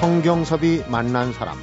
성경섭이 0.00 0.84
만난 0.88 1.32
사람 1.32 1.58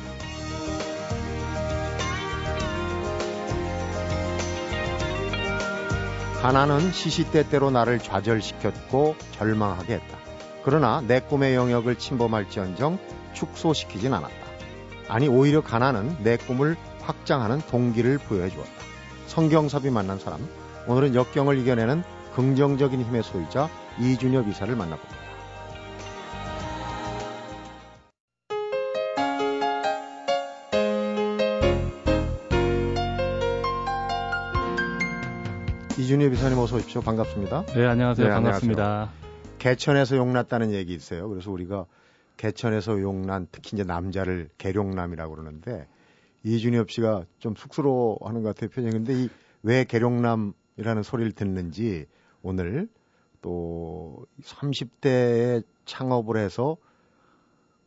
가난은 6.42 6.92
시시때때로 6.92 7.72
나를 7.72 8.00
좌절시켰고 8.00 9.16
절망하게 9.32 9.94
했다. 9.94 10.18
그러나 10.66 11.02
내 11.08 11.22
꿈의 11.22 11.56
영역을 11.56 11.96
침범할지언정 11.96 13.00
축소시키진 13.32 14.14
않았다. 14.14 14.36
아니 15.08 15.30
오히려 15.30 15.62
가난은 15.62 16.18
내 16.22 16.36
꿈을 16.36 16.76
확장하는 17.04 17.62
동기를 17.70 18.18
부여해 18.18 18.50
주었다. 18.50 18.70
성경섭이 19.28 19.92
만난 19.92 20.20
사람 20.20 20.46
오늘은 20.88 21.16
역경을 21.16 21.58
이겨내는 21.60 22.04
긍정적인 22.36 23.02
힘의 23.02 23.24
소유자 23.24 23.70
이준엽 23.98 24.50
이사를 24.50 24.76
만나봅니다. 24.76 25.25
이준엽 36.16 36.32
이사님 36.32 36.58
어서 36.60 36.78
오십시오. 36.78 37.02
반갑습니다. 37.02 37.66
네, 37.66 37.86
안녕하세요. 37.86 38.26
네, 38.26 38.34
반갑습니다. 38.34 38.84
안녕하세요. 38.84 39.58
개천에서 39.60 40.16
용났다는 40.16 40.72
얘기 40.72 40.94
있어요. 40.94 41.28
그래서 41.28 41.52
우리가 41.52 41.88
개천에서 42.38 43.02
용난 43.02 43.48
특히 43.52 43.72
이제 43.76 43.84
남자를 43.84 44.48
계룡남이라고 44.58 45.36
그러는데 45.36 45.88
이준엽 46.44 46.90
씨가 46.90 47.26
좀 47.40 47.56
쑥스러워하는 47.56 48.44
것 48.44 48.56
같아요 48.56 48.70
표정이. 48.70 48.92
근데 48.94 49.14
이 49.24 49.30
왜 49.64 49.84
계룡남이라는 49.84 51.04
소리를 51.04 51.34
듣는지 51.34 52.06
오늘 52.44 52.88
또 53.42 54.26
30대에 54.42 55.64
창업을 55.84 56.38
해서 56.38 56.78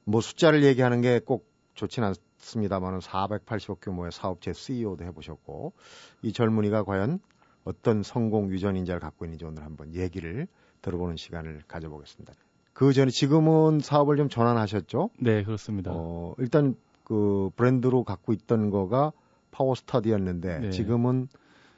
뭐 0.04 0.20
숫자를 0.20 0.64
얘기하는 0.64 1.00
게 1.00 1.20
꼭 1.24 1.48
좋진 1.74 2.04
않습니다만은 2.04 2.98
480억 2.98 3.78
규모의 3.80 4.12
사업체 4.12 4.52
CEO도 4.52 5.04
해보셨고 5.04 5.72
이 6.22 6.32
젊은이가 6.34 6.82
과연 6.82 7.20
어떤 7.68 8.02
성공 8.02 8.50
유전 8.50 8.76
인자를 8.76 8.98
갖고 8.98 9.26
있는지 9.26 9.44
오늘 9.44 9.62
한번 9.62 9.94
얘기를 9.94 10.48
들어보는 10.80 11.16
시간을 11.16 11.62
가져보겠습니다. 11.68 12.32
그 12.72 12.94
전에 12.94 13.10
지금은 13.10 13.80
사업을 13.80 14.16
좀 14.16 14.30
전환하셨죠? 14.30 15.10
네, 15.18 15.44
그렇습니다. 15.44 15.90
어, 15.92 16.34
일단 16.38 16.76
그 17.04 17.50
브랜드로 17.56 18.04
갖고 18.04 18.32
있던 18.32 18.70
거가 18.70 19.12
파워 19.50 19.74
스터디였는데 19.74 20.58
네. 20.60 20.70
지금은 20.70 21.28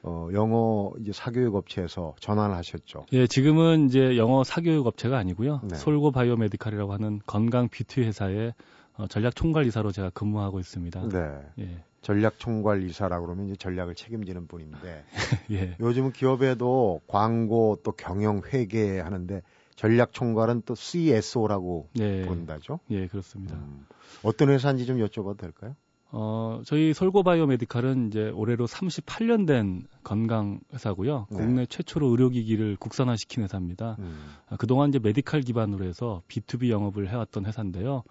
어, 0.02 0.28
영어 0.32 0.92
이제 1.00 1.12
사교육 1.12 1.56
업체에서 1.56 2.14
전환을 2.20 2.54
하셨죠. 2.56 3.06
예, 3.12 3.26
지금은 3.26 3.86
이제 3.86 4.16
영어 4.16 4.44
사교육 4.44 4.86
업체가 4.86 5.18
아니고요. 5.18 5.60
네. 5.64 5.76
솔고 5.76 6.12
바이오메디칼이라고 6.12 6.92
하는 6.92 7.20
건강 7.26 7.68
뷰티 7.68 8.02
회사의 8.02 8.54
어, 8.94 9.06
전략 9.08 9.34
총괄 9.34 9.66
이사로 9.66 9.90
제가 9.90 10.10
근무하고 10.10 10.60
있습니다. 10.60 11.08
네. 11.08 11.40
예. 11.58 11.84
전략 12.02 12.38
총괄이사라고 12.38 13.26
그러면 13.26 13.46
이제 13.46 13.56
전략을 13.56 13.94
책임지는 13.94 14.46
분인데 14.46 15.04
예. 15.52 15.76
요즘은 15.80 16.12
기업에도 16.12 17.00
광고 17.06 17.78
또 17.82 17.92
경영 17.92 18.42
회계 18.52 19.00
하는데 19.00 19.42
전략 19.76 20.12
총괄은 20.12 20.62
또 20.66 20.74
CSO라고 20.74 21.88
네. 21.94 22.26
본다죠. 22.26 22.80
예, 22.90 23.06
그렇습니다. 23.06 23.56
음, 23.56 23.86
어떤 24.22 24.50
회사인지 24.50 24.84
좀 24.84 24.98
여쭤봐도 24.98 25.38
될까요? 25.38 25.74
어, 26.12 26.60
저희 26.66 26.92
솔고바이오 26.92 27.46
메디칼은 27.46 28.08
이제 28.08 28.30
올해로 28.30 28.66
38년 28.66 29.46
된 29.46 29.86
건강 30.02 30.60
회사고요. 30.72 31.28
네. 31.30 31.36
국내 31.36 31.66
최초로 31.66 32.08
의료기기를 32.08 32.76
국산화시킨 32.76 33.44
회사입니다. 33.44 33.96
음. 34.00 34.18
아, 34.48 34.56
그동안 34.56 34.88
이제 34.88 34.98
메디칼 34.98 35.42
기반으로 35.42 35.84
해서 35.84 36.22
B2B 36.28 36.68
영업을 36.68 37.08
해왔던 37.08 37.46
회사인데요. 37.46 38.02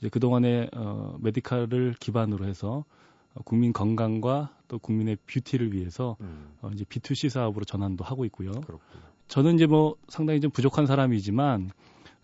이제 0.00 0.08
그동안에 0.08 0.70
어, 0.74 1.16
메디칼을 1.20 1.94
기반으로 2.00 2.46
해서 2.46 2.78
어, 2.78 2.84
국민 3.44 3.72
건강과 3.72 4.56
또 4.68 4.78
국민의 4.78 5.16
뷰티를 5.26 5.72
위해서 5.72 6.16
음. 6.20 6.54
어, 6.62 6.70
이제 6.72 6.84
B2C 6.84 7.28
사업으로 7.28 7.64
전환도 7.64 8.04
하고 8.04 8.24
있고요. 8.24 8.52
그렇군요. 8.52 9.02
저는 9.28 9.56
이제 9.56 9.66
뭐 9.66 9.96
상당히 10.08 10.40
좀 10.40 10.50
부족한 10.50 10.86
사람이지만 10.86 11.70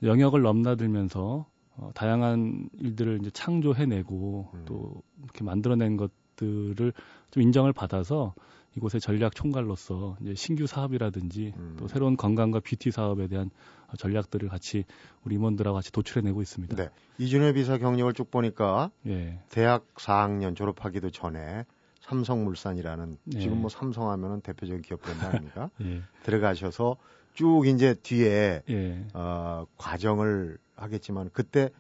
영역을 0.03 0.43
넘나들면서 0.43 1.47
어, 1.77 1.91
다양한 1.95 2.69
일들을 2.79 3.19
이제 3.21 3.31
창조해내고 3.31 4.51
음. 4.55 4.63
또 4.67 5.03
이렇게 5.23 5.45
만들어낸 5.45 5.97
것들을 5.97 6.93
좀 7.31 7.43
인정을 7.43 7.73
받아서 7.73 8.35
이곳의 8.77 9.01
전략 9.01 9.35
총괄로서 9.35 10.17
이제 10.23 10.35
신규 10.35 10.67
사업이라든지 10.67 11.53
음. 11.57 11.77
또 11.79 11.89
새로운 11.89 12.17
건강과 12.17 12.61
뷰티 12.61 12.91
사업에 12.91 13.27
대한 13.29 13.51
전략들을 13.97 14.49
같이 14.49 14.85
우리 15.25 15.35
임원들하고 15.37 15.75
같이 15.75 15.93
도출해내고 15.93 16.43
있습니다. 16.43 16.77
네. 16.77 16.89
이준혜 17.19 17.53
비서 17.53 17.79
경력을 17.79 18.13
쭉 18.15 18.31
보니까 18.31 18.91
예. 19.07 19.39
대학 19.51 19.87
4학년 19.95 20.57
졸업하기도 20.57 21.11
전에 21.11 21.65
삼성물산이라는 22.01 23.19
네. 23.25 23.41
지금 23.41 23.61
뭐 23.61 23.71
삼성하면은 23.71 24.41
대표적인 24.41 24.83
기업 24.83 25.03
브랜드 25.03 25.25
아닙니까? 25.25 25.71
예. 25.83 26.03
들어가셔서 26.25 26.97
쭉 27.35 27.67
이제 27.67 27.95
뒤에 27.95 28.63
예. 28.69 29.07
어, 29.15 29.67
과정을 29.77 30.59
하겠지만 30.77 31.31
그때 31.33 31.71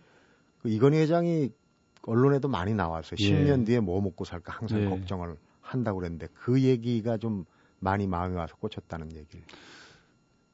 그 0.62 0.69
이건희 0.69 0.99
회장이 0.99 1.50
언론에도 2.03 2.49
많이 2.49 2.75
나왔어요. 2.75 3.17
예. 3.21 3.31
10년 3.31 3.67
뒤에 3.67 3.81
뭐 3.81 4.00
먹고 4.00 4.25
살까 4.25 4.53
항상 4.53 4.83
예. 4.83 4.89
걱정을 4.89 5.37
한다고 5.61 5.99
그랬는데 5.99 6.29
그 6.34 6.61
얘기가 6.62 7.17
좀 7.17 7.44
많이 7.79 8.06
마음에 8.06 8.37
와서 8.37 8.55
꽂혔다는 8.56 9.17
얘기를. 9.17 9.44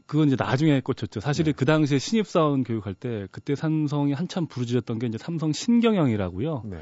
그건 0.09 0.29
이제 0.29 0.37
나중에 0.39 0.81
꽂혔죠. 0.81 1.21
사실은 1.21 1.53
네. 1.53 1.57
그 1.57 1.67
당시에 1.67 1.99
신입사원 1.99 2.65
교육할 2.65 2.95
때 2.95 3.29
그때 3.31 3.55
삼성이 3.55 4.15
한참 4.15 4.47
부르짖었던 4.47 4.99
게 4.99 5.07
이제 5.07 5.19
삼성 5.19 5.53
신경영이라고요. 5.53 6.63
네. 6.65 6.81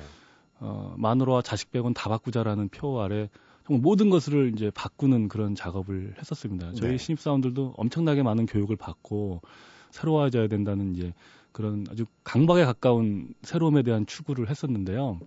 어, 0.60 0.94
마누라와 0.96 1.42
자식 1.42 1.72
빼곤 1.72 1.92
다 1.92 2.08
바꾸자라는 2.08 2.68
표 2.68 3.02
아래 3.02 3.28
정말 3.66 3.82
모든 3.82 4.10
것을 4.10 4.52
이제 4.54 4.70
바꾸는 4.70 5.26
그런 5.26 5.56
작업을 5.56 6.14
했었습니다. 6.20 6.72
저희 6.74 6.92
네. 6.92 6.98
신입사원들도 6.98 7.74
엄청나게 7.76 8.22
많은 8.22 8.46
교육을 8.46 8.76
받고 8.76 9.42
새로워져야 9.90 10.46
된다는 10.46 10.94
이제 10.94 11.12
그런 11.50 11.84
아주 11.90 12.04
강박에 12.22 12.64
가까운 12.64 13.34
새로움에 13.42 13.82
대한 13.82 14.06
추구를 14.06 14.50
했었는데요. 14.50 15.18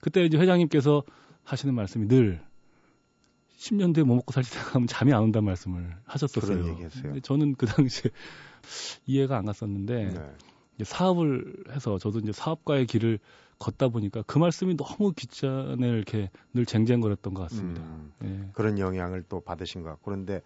그때 0.00 0.24
이제 0.24 0.38
회장님께서 0.38 1.02
하시는 1.44 1.74
말씀이 1.74 2.08
늘 2.08 2.40
10년 3.62 3.94
뒤에 3.94 4.02
뭐 4.02 4.16
먹고 4.16 4.32
살지 4.32 4.50
생각하면 4.50 4.88
잠이 4.88 5.12
안 5.12 5.22
온다는 5.22 5.46
말씀을 5.46 5.96
하셨었어요. 6.04 6.62
그런 6.62 6.68
얘기했어요. 6.72 7.20
저는 7.20 7.54
그 7.54 7.66
당시에 7.66 8.10
이해가 9.06 9.36
안 9.36 9.46
갔었는데 9.46 10.04
네. 10.06 10.30
이제 10.74 10.84
사업을 10.84 11.64
해서 11.70 11.98
저도 11.98 12.18
이제 12.18 12.32
사업가의 12.32 12.86
길을 12.86 13.20
걷다 13.58 13.88
보니까 13.88 14.22
그 14.26 14.38
말씀이 14.38 14.76
너무 14.76 15.12
귀찮에 15.12 15.88
이렇게 15.88 16.30
늘 16.52 16.66
쟁쟁거렸던 16.66 17.34
것 17.34 17.42
같습니다. 17.42 17.82
음, 17.82 18.12
예. 18.24 18.50
그런 18.52 18.78
영향을 18.80 19.22
또 19.28 19.40
받으신 19.40 19.82
것 19.82 19.90
같고 19.90 20.10
그런데 20.10 20.42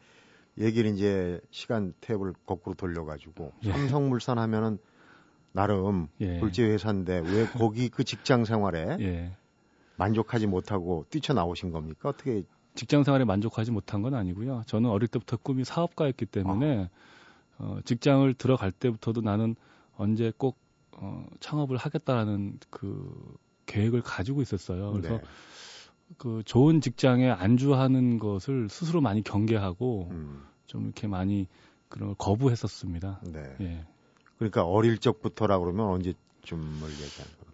얘기를 0.58 0.90
이제 0.90 1.40
시간 1.50 1.94
탭을 2.02 2.34
거꾸로 2.44 2.74
돌려가지고 2.74 3.52
예. 3.64 3.72
삼성물산 3.72 4.38
하면은 4.38 4.78
나름 5.52 6.08
예. 6.20 6.38
굴지 6.40 6.64
회사인데 6.64 7.20
왜 7.20 7.46
거기 7.46 7.88
그 7.88 8.04
직장 8.04 8.44
생활에 8.44 8.98
예. 9.00 9.32
만족하지 9.96 10.46
못하고 10.46 11.06
뛰쳐나오신 11.08 11.70
겁니까? 11.70 12.10
어떻게 12.10 12.42
직장 12.76 13.02
생활에 13.02 13.24
만족하지 13.24 13.72
못한 13.72 14.02
건 14.02 14.14
아니고요. 14.14 14.62
저는 14.66 14.90
어릴 14.90 15.08
때부터 15.08 15.36
꿈이 15.36 15.64
사업가였기 15.64 16.26
때문에 16.26 16.84
아. 16.84 16.88
어, 17.58 17.78
직장을 17.84 18.32
들어갈 18.34 18.70
때부터도 18.70 19.22
나는 19.22 19.56
언제 19.96 20.32
꼭 20.36 20.56
어, 20.92 21.26
창업을 21.40 21.76
하겠다라는 21.76 22.58
그 22.70 23.36
계획을 23.66 24.02
가지고 24.02 24.42
있었어요. 24.42 24.92
그래서 24.92 25.18
네. 25.18 25.22
그 26.18 26.42
좋은 26.44 26.80
직장에 26.80 27.28
안주하는 27.30 28.18
것을 28.18 28.68
스스로 28.68 29.00
많이 29.00 29.22
경계하고 29.22 30.08
음. 30.12 30.44
좀 30.66 30.84
이렇게 30.84 31.06
많이 31.06 31.48
그런 31.88 32.08
걸 32.08 32.16
거부했었습니다. 32.18 33.20
네. 33.32 33.56
예. 33.60 33.84
그러니까 34.38 34.64
어릴 34.64 34.98
적부터라 34.98 35.58
그러면 35.58 35.86
언제쯤을 35.88 36.90
얘기하는 36.90 37.32
겁니까? 37.38 37.45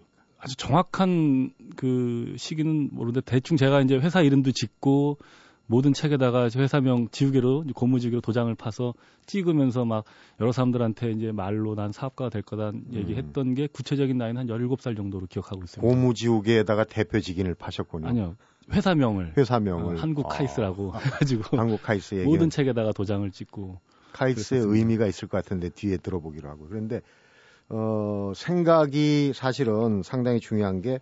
아주 0.43 0.57
정확한 0.57 1.53
그 1.77 2.35
시기는 2.37 2.89
모르는데 2.93 3.21
대충 3.21 3.57
제가 3.57 3.81
이제 3.81 3.97
회사 3.97 4.23
이름도 4.23 4.51
짓고 4.51 5.19
모든 5.67 5.93
책에다가 5.93 6.49
회사명 6.57 7.09
지우개로 7.13 7.67
고무지우개로 7.75 8.21
도장을 8.21 8.53
파서 8.57 8.93
찍으면서 9.27 9.85
막 9.85 10.05
여러 10.41 10.51
사람들한테 10.51 11.13
이제 11.13 11.31
말로 11.31 11.77
난 11.77 11.93
사업가가 11.93 12.29
될 12.29 12.43
거다 12.43 12.71
음. 12.71 12.85
얘기했던 12.93 13.55
게 13.55 13.69
구체적인 13.69 14.19
나이는 14.19 14.41
한 14.41 14.47
17살 14.49 14.97
정도로 14.97 15.27
기억하고 15.27 15.63
있습니다. 15.63 15.81
고무지우개에다가 15.81 16.85
대표 16.85 17.21
직인을 17.21 17.55
파셨군요. 17.55 18.09
아니요. 18.09 18.37
회사명을 18.73 19.35
회사명을 19.37 19.97
어, 19.97 19.99
한국 20.01 20.29
카이스라고 20.29 20.93
아, 20.93 20.99
해가지고 20.99 21.45
한국 21.57 21.83
카이스 21.83 22.17
얘기 22.17 22.25
모든 22.25 22.51
책에다가 22.51 22.91
도장을 22.91 23.31
찍고 23.31 23.79
카이스의 24.13 24.61
그랬었습니다. 24.63 24.77
의미가 24.77 25.07
있을 25.07 25.29
것 25.29 25.37
같은데 25.39 25.69
뒤에 25.69 25.99
들어보기로 25.99 26.49
하고 26.49 26.67
그런데 26.69 27.01
어 27.73 28.33
생각이 28.37 29.33
사실은 29.35 30.03
상당히 30.03 30.41
중요한 30.41 30.83
게 30.83 31.01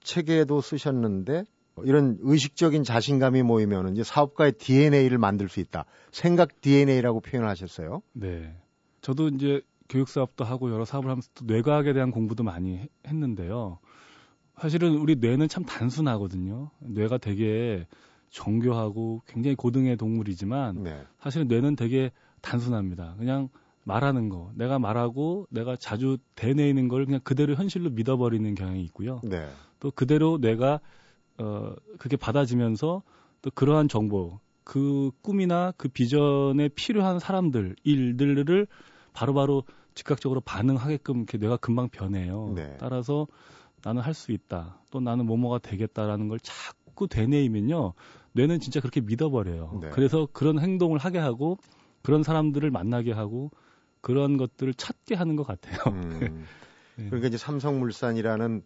책에도 0.00 0.60
쓰셨는데 0.60 1.44
이런 1.84 2.16
의식적인 2.20 2.84
자신감이 2.84 3.42
모이면 3.42 3.92
이제 3.92 4.02
사업가의 4.02 4.52
DNA를 4.52 5.18
만들 5.18 5.48
수 5.48 5.60
있다. 5.60 5.84
생각 6.10 6.60
DNA라고 6.62 7.20
표현을 7.20 7.48
하셨어요. 7.48 8.00
네. 8.14 8.56
저도 9.02 9.28
이제 9.28 9.60
교육 9.88 10.08
사업도 10.08 10.44
하고 10.44 10.72
여러 10.72 10.84
사업을 10.84 11.10
하면서 11.10 11.28
또 11.34 11.44
뇌과학에 11.44 11.92
대한 11.92 12.10
공부도 12.10 12.42
많이 12.42 12.88
했는데요. 13.06 13.78
사실은 14.58 14.96
우리 14.96 15.16
뇌는 15.16 15.48
참 15.48 15.64
단순하거든요. 15.64 16.70
뇌가 16.80 17.18
되게 17.18 17.86
정교하고 18.30 19.22
굉장히 19.26 19.54
고등의 19.54 19.96
동물이지만 19.96 20.82
네. 20.82 21.02
사실은 21.20 21.46
뇌는 21.48 21.76
되게 21.76 22.10
단순합니다. 22.40 23.14
그냥 23.18 23.50
말하는 23.86 24.28
거, 24.28 24.50
내가 24.56 24.80
말하고 24.80 25.46
내가 25.48 25.76
자주 25.76 26.18
대내는 26.34 26.88
걸 26.88 27.06
그냥 27.06 27.20
그대로 27.22 27.54
현실로 27.54 27.90
믿어버리는 27.90 28.52
경향이 28.56 28.82
있고요. 28.86 29.20
네. 29.22 29.48
또 29.78 29.92
그대로 29.92 30.38
뇌가 30.38 30.80
어 31.38 31.72
그게 31.96 32.16
받아지면서 32.16 33.02
또 33.42 33.50
그러한 33.54 33.86
정보, 33.86 34.40
그 34.64 35.12
꿈이나 35.22 35.72
그 35.76 35.88
비전에 35.88 36.68
필요한 36.74 37.20
사람들, 37.20 37.76
일들을 37.84 38.66
바로 39.12 39.34
바로 39.34 39.62
즉각적으로 39.94 40.40
반응하게끔 40.40 41.18
이렇게 41.18 41.38
뇌가 41.38 41.58
금방 41.58 41.88
변해요. 41.88 42.52
네. 42.56 42.76
따라서 42.80 43.28
나는 43.84 44.02
할 44.02 44.14
수 44.14 44.32
있다. 44.32 44.80
또 44.90 44.98
나는 44.98 45.26
뭐뭐가 45.26 45.60
되겠다라는 45.60 46.26
걸 46.26 46.40
자꾸 46.40 47.06
되뇌이면요. 47.06 47.92
뇌는 48.32 48.58
진짜 48.58 48.80
그렇게 48.80 49.00
믿어버려요. 49.00 49.78
네. 49.80 49.90
그래서 49.90 50.26
그런 50.32 50.58
행동을 50.58 50.98
하게 50.98 51.18
하고 51.18 51.56
그런 52.02 52.24
사람들을 52.24 52.68
만나게 52.72 53.12
하고 53.12 53.52
그런 54.06 54.36
것들을 54.36 54.72
찾게 54.74 55.16
하는 55.16 55.34
것 55.34 55.44
같아요. 55.44 55.78
음. 55.88 56.46
네. 56.94 57.06
그러니까 57.06 57.26
이제 57.26 57.36
삼성물산이라는 57.36 58.62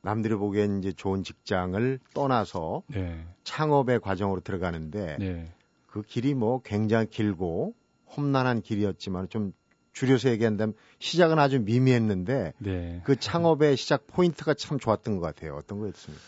남들이 0.00 0.34
보기엔 0.34 0.78
이제 0.78 0.92
좋은 0.92 1.22
직장을 1.22 1.98
떠나서 2.14 2.84
네. 2.86 3.22
창업의 3.44 4.00
과정으로 4.00 4.40
들어가는데 4.40 5.18
네. 5.18 5.52
그 5.86 6.00
길이 6.00 6.32
뭐 6.32 6.62
굉장히 6.62 7.06
길고 7.10 7.74
험난한 8.16 8.62
길이었지만 8.62 9.28
좀 9.28 9.52
줄여서 9.92 10.30
얘기한다면 10.30 10.72
시작은 11.00 11.38
아주 11.38 11.60
미미했는데 11.60 12.54
네. 12.56 13.02
그 13.04 13.16
창업의 13.16 13.76
시작 13.76 14.06
포인트가 14.06 14.54
참 14.54 14.78
좋았던 14.78 15.16
것 15.16 15.20
같아요. 15.20 15.56
어떤 15.56 15.80
거였습니까? 15.80 16.24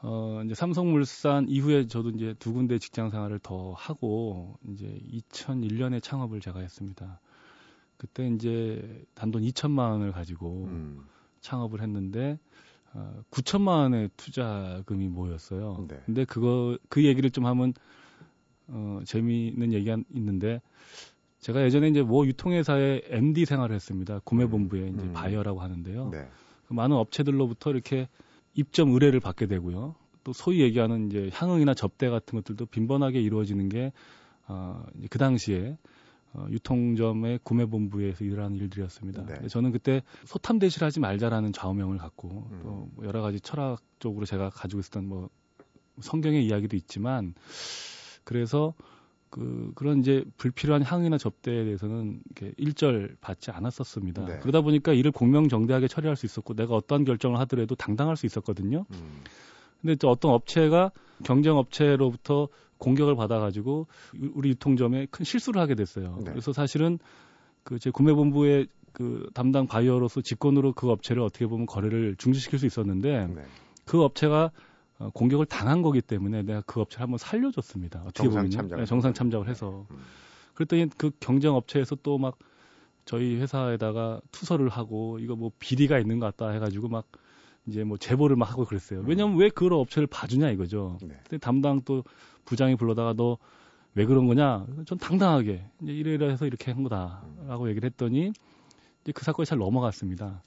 어, 0.00 0.40
이제 0.42 0.54
삼성물산 0.54 1.50
이후에 1.50 1.86
저도 1.86 2.08
이제 2.10 2.34
두 2.38 2.54
군데 2.54 2.78
직장 2.78 3.10
생활을 3.10 3.40
더 3.40 3.74
하고 3.74 4.56
이제 4.70 4.86
2001년에 5.12 6.02
창업을 6.02 6.40
제가 6.40 6.60
했습니다. 6.60 7.20
그때 7.96 8.28
이제 8.28 9.04
단돈 9.14 9.42
2천만 9.42 9.90
원을 9.90 10.12
가지고 10.12 10.64
음. 10.64 11.04
창업을 11.40 11.80
했는데 11.82 12.38
어, 12.92 13.22
9천만 13.30 13.68
원의 13.78 14.10
투자금이 14.16 15.08
모였어요. 15.08 15.86
네. 15.88 16.00
근데 16.06 16.24
그거 16.24 16.78
그 16.88 17.04
얘기를 17.04 17.30
좀 17.30 17.46
하면 17.46 17.74
어, 18.68 19.00
재미있는 19.04 19.72
얘기가 19.72 19.98
있는데 20.14 20.60
제가 21.40 21.62
예전에 21.62 21.88
이제 21.88 22.02
뭐 22.02 22.26
유통회사의 22.26 23.02
MD 23.06 23.44
생활을 23.44 23.74
했습니다. 23.74 24.20
구매본부에 24.24 24.88
이제 24.88 25.02
음. 25.02 25.12
바이어라고 25.12 25.60
하는데요. 25.60 26.10
네. 26.10 26.28
그 26.66 26.72
많은 26.72 26.96
업체들로부터 26.96 27.70
이렇게 27.70 28.08
입점 28.54 28.92
의뢰를 28.92 29.20
받게 29.20 29.46
되고요. 29.46 29.94
또 30.22 30.32
소위 30.32 30.60
얘기하는 30.60 31.08
이제 31.08 31.30
향응이나 31.34 31.74
접대 31.74 32.08
같은 32.08 32.38
것들도 32.38 32.66
빈번하게 32.66 33.20
이루어지는 33.20 33.68
게 33.68 33.92
어, 34.46 34.84
그 35.10 35.18
당시에 35.18 35.76
어, 36.34 36.46
유통점의 36.50 37.40
구매본부에서 37.44 38.24
일하는 38.24 38.56
일들이었습니다. 38.56 39.24
네. 39.24 39.48
저는 39.48 39.70
그때 39.70 40.02
소탐 40.24 40.58
대실하지 40.58 41.00
말자라는 41.00 41.52
좌우명을 41.52 41.98
갖고 41.98 42.48
음. 42.50 42.60
또뭐 42.62 43.06
여러 43.06 43.22
가지 43.22 43.40
철학적으로 43.40 44.26
제가 44.26 44.50
가지고 44.50 44.80
있었던 44.80 45.06
뭐 45.06 45.30
성경의 46.00 46.44
이야기도 46.44 46.76
있지만 46.76 47.34
그래서 48.24 48.74
그 49.30 49.72
그런 49.74 50.00
이제 50.00 50.24
불필요한 50.36 50.82
향이나 50.82 51.18
접대에 51.18 51.64
대해서는 51.64 52.20
이렇게 52.24 52.54
일절 52.56 53.16
받지 53.20 53.52
않았었습니다. 53.52 54.24
네. 54.24 54.38
그러다 54.40 54.60
보니까 54.60 54.92
이를 54.92 55.12
공명정대하게 55.12 55.86
처리할 55.88 56.16
수 56.16 56.26
있었고 56.26 56.54
내가 56.54 56.74
어떠한 56.74 57.04
결정을 57.04 57.38
하더라도 57.40 57.76
당당할 57.76 58.16
수 58.16 58.26
있었거든요. 58.26 58.86
음. 58.92 59.20
근데 59.80 59.94
또 59.96 60.10
어떤 60.10 60.32
업체가 60.32 60.90
경쟁 61.24 61.56
업체로부터 61.56 62.48
공격을 62.84 63.16
받아가지고 63.16 63.86
우리 64.34 64.50
유통점에 64.50 65.06
큰 65.10 65.24
실수를 65.24 65.60
하게 65.60 65.74
됐어요. 65.74 66.18
네. 66.24 66.30
그래서 66.30 66.52
사실은 66.52 66.98
그 67.64 67.78
제 67.78 67.90
구매본부의 67.90 68.68
그 68.92 69.28
담당 69.34 69.66
바이어로서 69.66 70.20
직권으로 70.20 70.74
그 70.74 70.90
업체를 70.90 71.22
어떻게 71.22 71.46
보면 71.46 71.66
거래를 71.66 72.14
중지시킬 72.16 72.58
수 72.58 72.66
있었는데 72.66 73.26
네. 73.28 73.42
그 73.86 74.02
업체가 74.02 74.50
어, 74.98 75.10
공격을 75.12 75.46
당한 75.46 75.82
거기 75.82 76.00
때문에 76.00 76.42
내가 76.42 76.62
그 76.66 76.80
업체를 76.80 77.02
한번 77.02 77.18
살려줬습니다. 77.18 78.04
어떻게 78.06 78.28
보면 78.28 78.50
네, 78.76 78.84
정상 78.84 79.12
참작을 79.12 79.48
해서 79.48 79.86
음. 79.90 79.96
그랬더니 80.54 80.88
그 80.96 81.10
경쟁 81.18 81.54
업체에서 81.54 81.96
또 81.96 82.18
막 82.18 82.38
저희 83.04 83.36
회사에다가 83.36 84.20
투서를 84.30 84.68
하고 84.68 85.18
이거 85.18 85.36
뭐 85.36 85.50
비리가 85.58 85.98
있는 85.98 86.18
것 86.20 86.26
같다 86.26 86.50
해가지고 86.52 86.88
막 86.88 87.06
이제 87.66 87.84
뭐 87.84 87.96
제보를 87.96 88.36
막 88.36 88.50
하고 88.50 88.64
그랬어요. 88.64 89.00
음. 89.00 89.04
왜냐면 89.08 89.36
왜 89.36 89.48
그런 89.48 89.80
업체를 89.80 90.06
봐주냐 90.06 90.50
이거죠. 90.50 90.98
네. 91.02 91.14
근데 91.28 91.38
담당 91.38 91.82
또 91.84 92.04
부장이 92.44 92.76
불러다가 92.76 93.12
너 93.12 93.38
왜 93.94 94.06
그런 94.06 94.26
거냐? 94.26 94.66
전 94.86 94.98
당당하게 94.98 95.64
이제 95.82 95.92
이래이래 95.92 96.28
해서 96.28 96.46
이렇게 96.46 96.72
한 96.72 96.82
거다라고 96.82 97.68
얘기를 97.68 97.88
했더니 97.88 98.32
이제 99.02 99.12
그 99.12 99.24
사건이 99.24 99.46
잘 99.46 99.58
넘어갔습니다. 99.58 100.42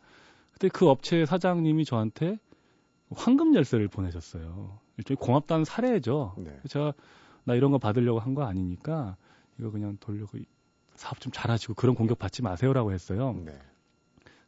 그때 0.51 0.67
그 0.67 0.89
업체 0.89 1.25
사장님이 1.25 1.85
저한테 1.85 2.39
황금 3.11 3.55
열쇠를 3.55 3.88
보내셨어요. 3.88 4.79
일종의 4.97 5.17
고맙다는 5.17 5.63
사례죠. 5.63 6.35
네. 6.39 6.59
제가 6.67 6.94
나 7.45 7.55
이런 7.55 7.71
거 7.71 7.77
받으려고 7.77 8.19
한 8.19 8.35
거 8.35 8.44
아니니까 8.44 9.15
이거 9.59 9.71
그냥 9.71 9.97
돌려고 10.01 10.38
사업 10.95 11.21
좀 11.21 11.31
잘하시고 11.31 11.75
그런 11.75 11.95
공격 11.95 12.19
받지 12.19 12.41
마세요라고 12.41 12.91
했어요. 12.91 13.33
네. 13.45 13.57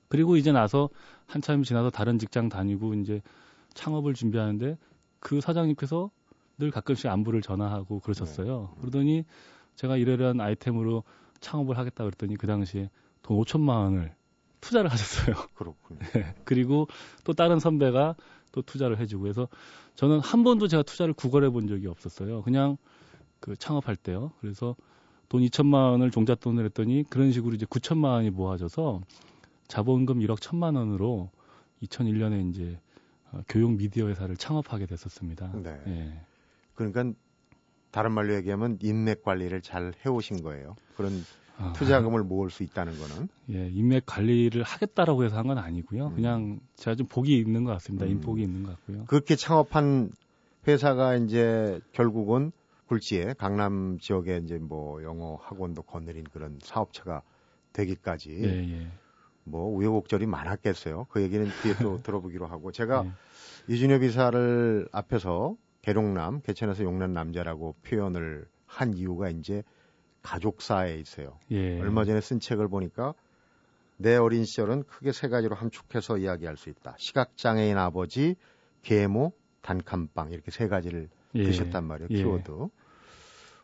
그리고 0.10 0.36
이제 0.36 0.52
나서 0.52 0.90
한참 1.26 1.64
지나서 1.64 1.90
다른 1.90 2.20
직장 2.20 2.50
다니고 2.50 2.96
이제 2.96 3.22
창업을 3.76 4.14
준비하는데 4.14 4.78
그 5.22 5.40
사장님께서 5.40 6.10
늘 6.60 6.72
가끔씩 6.72 7.10
안부를 7.10 7.42
전화하고 7.42 8.00
그러셨어요. 8.02 8.70
네. 8.74 8.82
그러더니 8.82 9.26
제가 9.76 9.98
이러이러한 9.98 10.42
아이템으로 10.42 11.04
창업을 11.40 11.78
하겠다 11.78 12.04
그랬더니 12.04 12.36
그 12.36 12.48
당시에 12.48 12.90
돈 13.22 13.40
5천만 13.40 13.84
원을 13.84 14.14
투자를 14.60 14.92
하셨어요. 14.92 15.36
그렇군요. 15.56 16.00
네. 16.14 16.36
그리고 16.44 16.88
또 17.24 17.34
다른 17.34 17.60
선배가 17.60 18.16
또 18.52 18.62
투자를 18.62 19.00
해주고 19.00 19.28
해서 19.28 19.48
저는 19.96 20.20
한 20.20 20.44
번도 20.44 20.68
제가 20.68 20.84
투자를 20.84 21.14
구걸해 21.14 21.50
본 21.50 21.68
적이 21.68 21.88
없었어요. 21.88 22.42
그냥 22.42 22.78
그 23.40 23.56
창업할 23.56 23.96
때요. 23.96 24.34
그래서 24.42 24.76
돈 25.30 25.42
2천만 25.44 25.92
원을 25.92 26.12
종잣돈을 26.12 26.66
했더니 26.66 27.06
그런 27.10 27.32
식으로 27.32 27.56
이제 27.56 27.66
9천만 27.66 28.16
원이 28.16 28.32
모아져서 28.32 29.02
자본금 29.68 30.20
1억 30.20 30.40
1천만 30.40 30.76
원으로 30.76 31.30
2001년에 31.84 32.50
이제 32.50 32.80
어, 33.32 33.44
교육 33.48 33.78
미디어 33.78 34.08
회사를 34.08 34.36
창업하게 34.36 34.88
됐었습니다. 34.88 35.52
네. 35.64 35.82
예. 35.88 36.29
그러니까 36.80 37.18
다른 37.92 38.12
말로 38.14 38.34
얘기하면 38.36 38.78
인맥 38.82 39.24
관리를 39.24 39.62
잘 39.62 39.94
해오신 40.06 40.42
거예요. 40.44 40.76
그런 40.96 41.12
아, 41.58 41.74
투자금을 41.74 42.24
모을 42.24 42.50
수 42.50 42.64
있다는 42.64 42.94
거는. 42.98 43.28
예, 43.50 43.68
인맥 43.70 44.06
관리를 44.06 44.64
하겠다라고 44.64 45.26
해서 45.26 45.38
한 45.38 45.48
건 45.48 45.58
아니고요. 45.58 46.08
음. 46.08 46.16
그냥 46.16 46.60
제가 46.76 46.96
좀 46.96 47.08
복이 47.08 47.38
있는 47.38 47.64
것 47.66 47.72
같습니다. 47.74 48.06
음. 48.06 48.12
인복이 48.12 48.42
있는 48.42 48.64
것 48.64 48.78
같고요. 48.78 49.06
그렇게 49.06 49.36
창업한 49.36 50.12
회사가 50.68 51.16
이제 51.16 51.80
결국은 51.92 52.52
굴지에 52.88 53.34
강남 53.38 53.98
지역에 54.00 54.38
이제 54.38 54.58
뭐 54.58 55.04
영어 55.04 55.36
학원도 55.42 55.82
거느린 55.84 56.24
그런 56.32 56.60
사업체가 56.62 57.24
되기까지 57.74 58.40
예, 58.42 58.48
예. 58.48 58.88
뭐 59.44 59.66
우여곡절이 59.76 60.28
많았겠어요. 60.28 61.08
그 61.10 61.22
얘기는 61.22 61.46
뒤에 61.62 61.74
또 61.82 62.02
들어보기로 62.04 62.48
하고 62.48 62.72
제가 62.72 63.04
예. 63.06 63.74
이준엽 63.74 64.04
이사를 64.04 64.88
앞에서 64.94 65.56
계룡남 65.82 66.42
개천에서 66.42 66.84
용난 66.84 67.14
남자라고 67.14 67.76
표현을 67.84 68.48
한 68.66 68.94
이유가 68.94 69.30
이제 69.30 69.64
가족사에 70.22 70.96
있어요. 70.96 71.40
예. 71.52 71.80
얼마 71.80 72.06
전에 72.06 72.22
쓴 72.22 72.40
책을 72.40 72.68
보니까 72.68 73.14
내 73.98 74.16
어린 74.16 74.46
시절은 74.46 74.84
크게 74.84 75.12
세 75.12 75.28
가지로 75.28 75.56
함축해서 75.56 76.18
이야기할 76.18 76.58
수 76.58 76.70
있다. 76.70 76.96
시각장애인 76.98 77.78
아버지, 77.78 78.36
계모, 78.82 79.34
단칸방 79.62 80.32
이렇게 80.32 80.52
세 80.52 80.68
가지를 80.68 81.10
예. 81.36 81.44
드셨단 81.44 81.84
말이에요. 81.84 82.08
예. 82.12 82.16
키워드. 82.16 82.52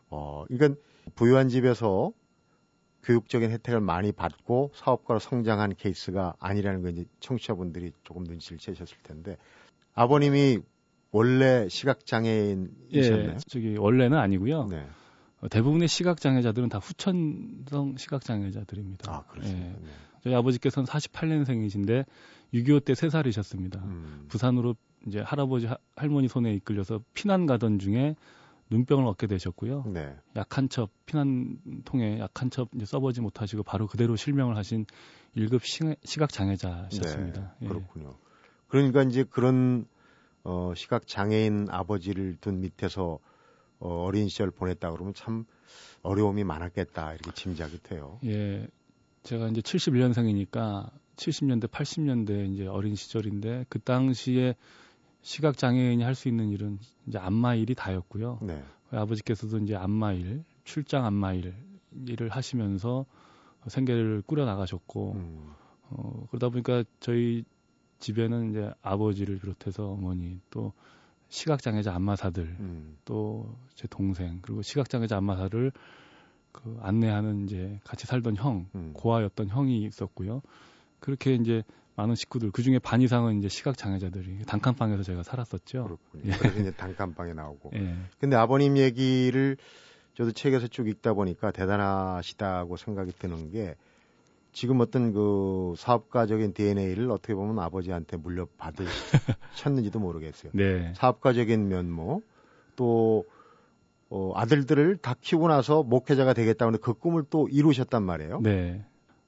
어, 0.08 0.44
그러니까 0.48 0.80
부유한 1.14 1.48
집에서 1.48 2.12
교육적인 3.02 3.50
혜택을 3.50 3.80
많이 3.80 4.12
받고 4.12 4.72
사업가로 4.74 5.20
성장한 5.20 5.76
케이스가 5.76 6.34
아니라는 6.40 6.82
거 6.82 6.88
이제 6.88 7.04
청취자분들이 7.20 7.92
조금 8.02 8.24
눈치를 8.24 8.58
채셨을 8.58 8.98
텐데 9.02 9.36
아버님이 9.94 10.58
원래 11.16 11.66
시각장애인이셨나요? 11.70 13.30
예, 13.30 13.36
저기 13.48 13.76
원래는 13.78 14.18
아니고요. 14.18 14.66
네. 14.66 14.86
어, 15.40 15.48
대부분의 15.48 15.88
시각장애자들은 15.88 16.68
다 16.68 16.78
후천성 16.78 17.96
시각장애자들입니다. 17.96 19.10
아, 19.10 19.22
그렇습니다. 19.24 19.66
예. 19.66 19.72
네. 19.72 19.90
저희 20.22 20.34
아버지께서는 20.34 20.86
48년생이신데 20.86 22.04
6.25 22.52 22.84
때 22.84 22.92
3살이셨습니다. 22.92 23.82
음. 23.82 24.26
부산으로 24.28 24.76
이제 25.06 25.20
할아버지 25.20 25.66
하, 25.66 25.78
할머니 25.94 26.28
손에 26.28 26.52
이끌려서 26.52 27.00
피난 27.14 27.46
가던 27.46 27.78
중에 27.78 28.14
눈병을 28.68 29.06
얻게 29.06 29.26
되셨고요. 29.26 29.84
네. 29.86 30.14
약한 30.34 30.68
첩 30.68 30.90
피난통에 31.06 32.18
약한 32.18 32.50
첩 32.50 32.68
이제 32.74 32.84
써보지 32.84 33.22
못하시고 33.22 33.62
바로 33.62 33.86
그대로 33.86 34.16
실명을 34.16 34.56
하신 34.56 34.84
1급 35.34 35.62
시각 36.04 36.30
장애자셨습니다. 36.30 37.54
네, 37.60 37.68
그렇군요. 37.68 38.08
예. 38.10 38.26
그러니까 38.68 39.02
이제 39.02 39.24
그런 39.24 39.86
어, 40.48 40.72
시각 40.76 41.08
장애인 41.08 41.66
아버지를 41.70 42.36
둔 42.40 42.60
밑에서 42.60 43.18
어, 43.80 44.04
어린 44.04 44.28
시절 44.28 44.52
보냈다 44.52 44.92
그러면 44.92 45.12
참 45.12 45.44
어려움이 46.02 46.44
많았겠다 46.44 47.14
이렇게 47.14 47.32
짐작이 47.32 47.82
돼요. 47.82 48.20
예, 48.24 48.68
제가 49.24 49.48
이제 49.48 49.60
71년생이니까 49.60 50.88
70년대, 51.16 51.68
80년대 51.68 52.52
이제 52.52 52.66
어린 52.68 52.94
시절인데 52.94 53.66
그 53.68 53.80
당시에 53.80 54.54
시각 55.20 55.56
장애인이 55.56 56.04
할 56.04 56.14
수 56.14 56.28
있는 56.28 56.50
일은 56.50 56.78
이제 57.08 57.18
안마 57.18 57.56
일이 57.56 57.74
다였고요. 57.74 58.38
네. 58.42 58.62
아버지께서도 58.92 59.58
이제 59.58 59.74
안마 59.74 60.12
일, 60.12 60.44
출장 60.62 61.04
안마 61.04 61.32
일 61.32 61.54
일을 62.06 62.28
하시면서 62.28 63.04
생계를 63.66 64.22
꾸려 64.24 64.44
나가셨고 64.44 65.12
음. 65.14 65.52
어, 65.90 66.26
그러다 66.30 66.50
보니까 66.50 66.84
저희 67.00 67.44
집에는 67.98 68.50
이제 68.50 68.70
아버지를 68.82 69.38
비롯해서 69.38 69.90
어머니 69.90 70.40
또 70.50 70.72
시각장애자 71.28 71.94
안마사들 71.94 72.44
음. 72.60 72.96
또제 73.04 73.88
동생 73.90 74.38
그리고 74.42 74.62
시각장애자 74.62 75.16
안마사를 75.16 75.72
그 76.52 76.78
안내하는 76.80 77.44
이제 77.44 77.80
같이 77.84 78.06
살던 78.06 78.36
형 78.36 78.66
음. 78.74 78.92
고아였던 78.94 79.48
형이 79.48 79.84
있었고요. 79.84 80.42
그렇게 81.00 81.34
이제 81.34 81.62
많은 81.96 82.14
식구들 82.14 82.50
그 82.50 82.62
중에 82.62 82.78
반 82.78 83.00
이상은 83.00 83.38
이제 83.38 83.48
시각 83.48 83.76
장애자들이 83.76 84.44
단칸방에서 84.46 85.02
제가 85.02 85.22
살았었죠. 85.22 85.84
그렇군요. 85.84 86.32
예. 86.32 86.36
그래서 86.36 86.60
이제 86.60 86.70
단칸방에 86.70 87.32
나오고. 87.32 87.70
예. 87.74 87.96
근데 88.20 88.36
아버님 88.36 88.76
얘기를 88.76 89.56
저도 90.14 90.32
책에서 90.32 90.66
쭉 90.66 90.88
읽다 90.88 91.14
보니까 91.14 91.50
대단하시다고 91.50 92.76
생각이 92.76 93.12
드는 93.12 93.50
게 93.50 93.76
지금 94.56 94.80
어떤 94.80 95.12
그 95.12 95.74
사업가적인 95.76 96.54
DNA를 96.54 97.10
어떻게 97.10 97.34
보면 97.34 97.58
아버지한테 97.58 98.16
물려받으셨는지도 98.16 99.98
모르겠어요. 99.98 100.50
네. 100.56 100.94
사업가적인 100.96 101.68
면모 101.68 102.22
또 102.74 103.26
어, 104.08 104.32
아들들을 104.34 104.96
다 104.96 105.14
키우고 105.20 105.48
나서 105.48 105.82
목회자가 105.82 106.32
되겠다는 106.32 106.78
그 106.80 106.94
꿈을 106.94 107.24
또 107.28 107.48
이루셨단 107.48 108.02
말이에요. 108.02 108.40
네. 108.40 108.82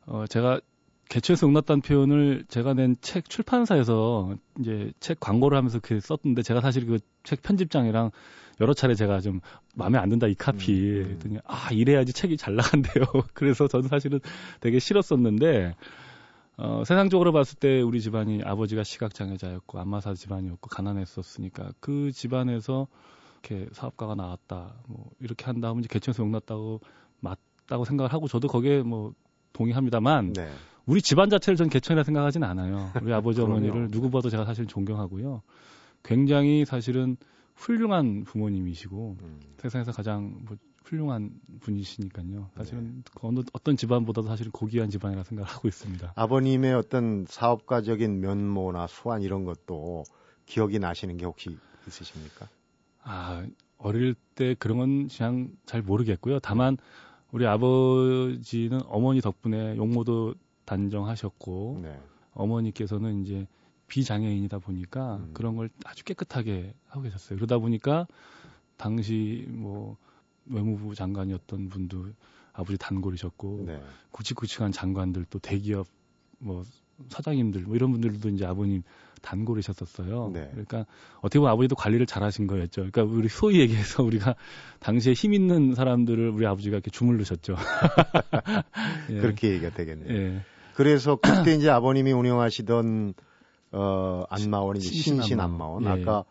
어, 0.07 0.25
제가 0.27 0.63
개최에서 1.11 1.47
응났다는 1.47 1.83
표현을 1.83 2.47
제가 2.49 2.73
낸 2.73 2.97
책 3.03 3.29
출판사에서 3.29 4.35
이제 4.61 4.93
책 4.99 5.21
광고를 5.21 5.59
하면서 5.59 5.79
그 5.83 6.01
썼는데 6.01 6.41
제가 6.43 6.63
사실 6.63 6.87
그 6.87 7.01
책 7.23 7.43
편집장이랑 7.43 8.13
여러 8.61 8.75
차례 8.75 8.95
제가 8.95 9.21
좀 9.21 9.41
마음에 9.75 9.99
안 9.99 10.09
든다 10.09 10.27
이 10.27 10.35
카피 10.35 10.73
음, 10.73 11.05
음. 11.05 11.11
했더니 11.13 11.39
아 11.45 11.71
이래야지 11.73 12.13
책이 12.13 12.37
잘 12.37 12.57
나간대요. 12.57 13.05
그래서 13.35 13.69
저는 13.69 13.89
사실은 13.89 14.21
되게 14.61 14.79
싫었었는데 14.79 15.75
어, 16.57 16.83
세상적으로 16.85 17.33
봤을 17.33 17.59
때 17.59 17.81
우리 17.81 18.01
집안이 18.01 18.43
아버지가 18.45 18.83
시각장애자였고 18.83 19.79
안마사 19.79 20.15
집안이었고 20.15 20.69
가난했었으니까 20.69 21.73
그 21.79 22.11
집안에서 22.13 22.89
이렇게 23.45 23.69
사업가가 23.73 24.17
나왔다 24.17 24.75
뭐 24.89 25.09
이렇게 25.21 25.45
한 25.45 25.61
다음 25.61 25.79
이제 25.79 25.89
개천에서 25.89 26.25
용났다고 26.25 26.81
맞다고 27.21 27.85
생각을 27.85 28.13
하고 28.13 28.27
저도 28.27 28.49
거기에 28.49 28.83
뭐 28.83 29.13
동의합니다만 29.53 30.33
네. 30.33 30.51
우리 30.85 31.03
집안 31.03 31.29
자체를 31.29 31.57
전 31.57 31.69
개천이라 31.69 32.03
생각하지는 32.03 32.49
않아요. 32.49 32.91
우리 33.03 33.13
아버지 33.13 33.41
어머니를 33.41 33.91
누구 33.91 34.11
봐도 34.11 34.31
제가 34.31 34.45
사실 34.45 34.67
존경하고요. 34.67 35.43
굉장히 36.03 36.65
사실은 36.65 37.17
훌륭한 37.59 38.25
부모님이시고 38.25 39.17
음. 39.21 39.41
세상에서 39.59 39.93
가장 39.93 40.39
뭐 40.47 40.57
훌륭한 40.85 41.31
분이시니까요. 41.61 42.51
사실은 42.57 43.03
네. 43.05 43.11
어느 43.21 43.41
어떤 43.53 43.77
집안보다도 43.77 44.27
사실은 44.27 44.53
고귀한 44.53 44.89
집안이라 44.89 45.23
생각을 45.25 45.51
하고 45.51 45.69
있습니다. 45.69 46.13
아버님의 46.15 46.73
어떤 46.75 47.27
사업가적인 47.29 48.21
면모나 48.21 48.87
수완 48.87 49.23
이런 49.23 49.45
것도 49.45 50.05
기억이 50.47 50.79
나시는 50.79 51.19
게 51.19 51.27
혹시 51.27 51.59
있으십니까? 51.87 52.49
아 53.03 53.45
어릴 53.77 54.15
때 54.35 54.55
그런 54.59 54.79
건 54.79 55.09
그냥 55.09 55.51
잘 55.67 55.83
모르겠고요. 55.83 56.39
다만 56.39 56.79
우리 57.33 57.47
아버지는 57.47 58.81
어머니 58.87 59.21
덕분에 59.21 59.77
용모도 59.77 60.35
단정하셨고 60.65 61.81
네. 61.83 62.01
어머니께서는 62.33 63.23
이제 63.23 63.47
비장애인이다 63.89 64.59
보니까 64.59 65.17
음. 65.17 65.31
그런 65.33 65.57
걸 65.57 65.71
아주 65.85 66.05
깨끗하게 66.05 66.75
하고 66.87 67.03
계셨어요. 67.03 67.37
그러다 67.37 67.59
보니까 67.59 68.07
당시 68.77 69.47
뭐 69.49 69.97
외무부 70.47 70.95
장관이었던 70.95 71.69
분도 71.69 72.07
아버지 72.53 72.79
단골이셨고 72.79 73.65
네. 73.67 73.83
굵직굵직한 74.11 74.73
장관들 74.73 75.27
또 75.31 75.39
대기업 75.39 75.87
뭐 76.39 76.65
사장님들 77.09 77.63
뭐 77.63 77.77
이런 77.77 77.93
분들도 77.93 78.29
이제 78.31 78.45
아버님 78.45 78.83
단골이셨었어요. 79.23 80.31
네. 80.33 80.49
그러니까 80.51 80.87
어떻게 81.19 81.39
보면 81.39 81.53
아버지도 81.53 81.77
관리를 81.77 82.07
잘하신 82.07 82.47
거였죠. 82.47 82.89
그러니까 82.91 83.03
우리 83.05 83.29
소위 83.29 83.61
얘기해서 83.61 84.03
우리가 84.03 84.35
당시에 84.81 85.13
힘 85.13 85.35
있는 85.35 85.75
사람들을 85.75 86.31
우리 86.31 86.47
아버지가 86.47 86.77
이렇게 86.77 86.91
주물르셨죠. 86.91 87.57
예. 89.11 89.21
그렇게 89.21 89.51
얘기가 89.51 89.71
되겠네요. 89.71 90.13
예. 90.13 90.43
그래서 90.75 91.17
그때 91.17 91.55
이제 91.55 91.69
아버님이 91.71 92.13
운영하시던 92.13 93.15
어, 93.73 94.25
안마원이 94.29 94.81
신신 94.81 95.41
안마원. 95.41 95.85
예. 95.85 95.89
아까 95.89 96.25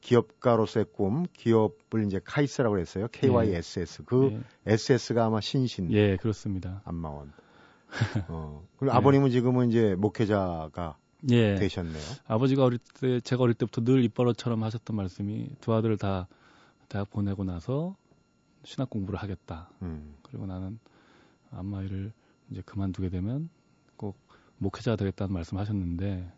기업가로서의 0.00 0.86
꿈, 0.92 1.24
기업을 1.32 2.04
이제 2.06 2.20
카이스라고 2.22 2.78
했어요. 2.78 3.08
KYSS. 3.10 4.02
예. 4.02 4.04
그 4.04 4.42
예. 4.66 4.72
SS가 4.72 5.24
아마 5.24 5.40
신신. 5.40 5.90
예, 5.92 6.16
그렇습니다. 6.16 6.82
안마원. 6.84 7.32
어. 8.28 8.66
그리고 8.76 8.92
네. 8.92 8.98
아버님은 8.98 9.30
지금은 9.30 9.70
이제 9.70 9.94
목회자가 9.94 10.98
예. 11.30 11.54
되셨네요. 11.54 12.02
아버지가 12.26 12.64
어릴 12.64 12.78
때, 13.00 13.20
제가 13.20 13.44
어릴 13.44 13.54
때부터 13.54 13.82
늘 13.82 14.04
입버릇처럼 14.04 14.62
하셨던 14.62 14.94
말씀이 14.94 15.50
두 15.60 15.72
아들을 15.72 15.96
다 15.96 16.28
대학 16.88 17.10
보내고 17.10 17.44
나서 17.44 17.96
신학 18.64 18.90
공부를 18.90 19.18
하겠다. 19.18 19.70
음. 19.82 20.16
그리고 20.22 20.46
나는 20.46 20.78
안마 21.50 21.82
일을 21.82 22.12
이제 22.50 22.62
그만두게 22.64 23.08
되면 23.08 23.48
꼭 23.96 24.18
목회자가 24.58 24.96
되겠다는 24.96 25.32
말씀 25.32 25.56
하셨는데 25.56 26.30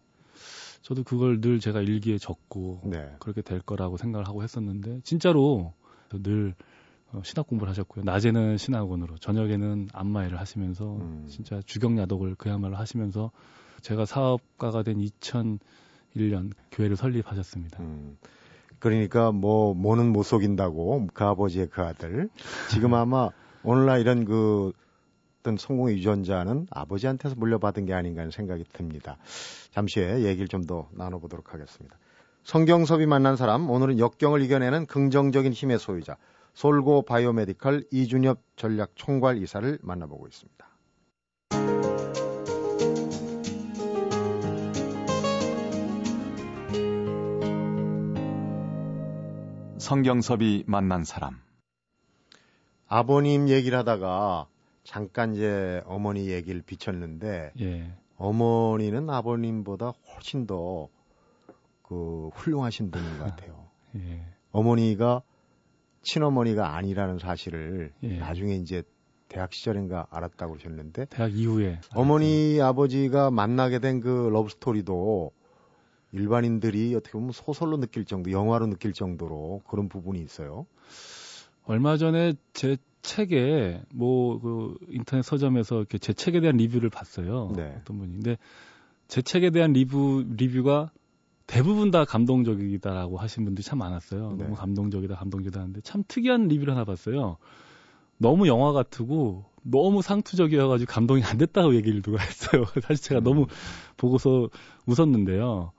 저도 0.86 1.02
그걸 1.02 1.40
늘 1.40 1.58
제가 1.58 1.80
일기에 1.80 2.16
적고 2.16 2.82
네. 2.84 3.12
그렇게 3.18 3.42
될 3.42 3.60
거라고 3.60 3.96
생각을 3.96 4.28
하고 4.28 4.44
했었는데 4.44 5.00
진짜로 5.02 5.72
늘 6.10 6.54
어, 7.10 7.20
신학 7.24 7.48
공부를 7.48 7.68
하셨고요. 7.70 8.04
낮에는 8.04 8.56
신학원으로, 8.56 9.16
저녁에는 9.16 9.88
안마일을 9.92 10.38
하시면서 10.38 10.94
음. 10.94 11.26
진짜 11.28 11.60
주경야독을 11.66 12.36
그야말로 12.36 12.76
하시면서 12.76 13.32
제가 13.80 14.06
사업가가 14.06 14.84
된 14.84 14.98
2001년 14.98 16.52
교회를 16.70 16.94
설립하셨습니다. 16.94 17.82
음. 17.82 18.16
그러니까 18.78 19.32
뭐 19.32 19.74
뭐는 19.74 20.12
못 20.12 20.22
속인다고 20.22 21.08
그 21.12 21.24
아버지의 21.24 21.66
그 21.66 21.82
아들 21.82 22.28
지금 22.70 22.94
아마 22.94 23.30
오늘날 23.64 24.00
이런 24.00 24.24
그 24.24 24.72
어떤 25.46 25.56
성공의 25.56 25.98
유전자는 25.98 26.66
아버지한테서 26.72 27.36
물려받은 27.36 27.86
게 27.86 27.94
아닌가 27.94 28.22
하는 28.22 28.32
생각이 28.32 28.64
듭니다. 28.72 29.16
잠시 29.70 30.00
후에 30.00 30.22
얘기를 30.22 30.48
좀 30.48 30.66
더 30.66 30.88
나눠보도록 30.90 31.54
하겠습니다. 31.54 31.96
성경섭이 32.42 33.06
만난 33.06 33.36
사람 33.36 33.70
오늘은 33.70 34.00
역경을 34.00 34.42
이겨내는 34.42 34.86
긍정적인 34.86 35.52
힘의 35.52 35.78
소유자 35.78 36.16
솔고 36.54 37.02
바이오메디컬 37.02 37.84
이준엽 37.92 38.40
전략 38.56 38.90
총괄 38.96 39.40
이사를 39.40 39.78
만나보고 39.82 40.26
있습니다. 40.26 40.66
성경섭이 49.78 50.64
만난 50.66 51.04
사람. 51.04 51.40
아버님 52.88 53.48
얘기를 53.48 53.78
하다가 53.78 54.48
잠깐 54.86 55.34
이제 55.34 55.82
어머니 55.86 56.28
얘기를 56.30 56.62
비쳤는데 56.62 57.52
예. 57.60 57.92
어머니는 58.16 59.10
아버님보다 59.10 59.92
훨씬 60.14 60.46
더 60.46 60.88
그 61.88 62.30
훌륭하신 62.34 62.90
분인 62.90 63.18
것 63.18 63.24
같아요. 63.24 63.66
예. 63.96 64.20
어머니가 64.50 65.22
친어머니가 66.02 66.74
아니라는 66.76 67.18
사실을 67.18 67.92
예. 68.02 68.18
나중에 68.18 68.54
이제 68.56 68.82
대학 69.28 69.52
시절인가 69.52 70.06
알았다고 70.10 70.54
그러셨는데 70.54 71.06
대학 71.06 71.32
이후에 71.32 71.80
어머니 71.94 72.60
알았죠. 72.60 72.64
아버지가 72.64 73.30
만나게 73.30 73.78
된 73.78 74.00
그 74.00 74.28
love 74.32 74.48
story도 74.50 75.32
일반인들이 76.12 76.94
어떻게 76.94 77.12
보면 77.12 77.32
소설로 77.32 77.78
느낄 77.78 78.04
정도, 78.04 78.30
영화로 78.30 78.66
느낄 78.68 78.92
정도로 78.92 79.62
그런 79.68 79.88
부분이 79.88 80.20
있어요. 80.20 80.66
얼마 81.66 81.96
전에 81.96 82.34
제 82.52 82.76
책에 83.02 83.82
뭐 83.94 84.38
그 84.38 84.76
인터넷 84.90 85.22
서점에서 85.22 85.78
이렇게 85.78 85.98
제 85.98 86.12
책에 86.12 86.40
대한 86.40 86.56
리뷰를 86.56 86.90
봤어요. 86.90 87.52
네. 87.56 87.74
어떤 87.80 87.98
분이. 87.98 88.12
근데 88.12 88.38
제 89.08 89.22
책에 89.22 89.50
대한 89.50 89.72
리뷰 89.72 90.24
리뷰가 90.36 90.90
대부분 91.46 91.90
다 91.90 92.04
감동적이다라고 92.04 93.18
하신 93.18 93.44
분들이 93.44 93.64
참 93.64 93.78
많았어요. 93.78 94.34
네. 94.36 94.44
너무 94.44 94.56
감동적이다, 94.56 95.14
감동적이다 95.14 95.60
하는데 95.60 95.80
참 95.82 96.02
특이한 96.08 96.48
리뷰를 96.48 96.74
하나 96.74 96.84
봤어요. 96.84 97.36
너무 98.18 98.48
영화 98.48 98.72
같고 98.72 99.44
너무 99.62 100.02
상투적이어가지고 100.02 100.90
감동이 100.90 101.22
안 101.24 101.38
됐다고 101.38 101.74
얘기를 101.74 102.02
누가 102.02 102.22
했어요. 102.22 102.64
사실 102.82 102.96
제가 103.04 103.20
너무 103.20 103.42
음. 103.42 103.46
보고서 103.96 104.48
웃었는데요. 104.86 105.72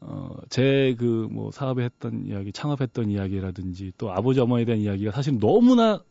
어, 0.00 0.34
제 0.48 0.94
그 0.98 1.28
뭐 1.30 1.50
사업에 1.50 1.84
했던 1.84 2.24
이야기, 2.26 2.52
창업했던 2.52 3.10
이야기라든지 3.10 3.92
또 3.98 4.10
아버지 4.12 4.40
어머니에 4.40 4.64
대한 4.64 4.80
이야기가 4.80 5.12
사실 5.12 5.38
너무나 5.38 6.02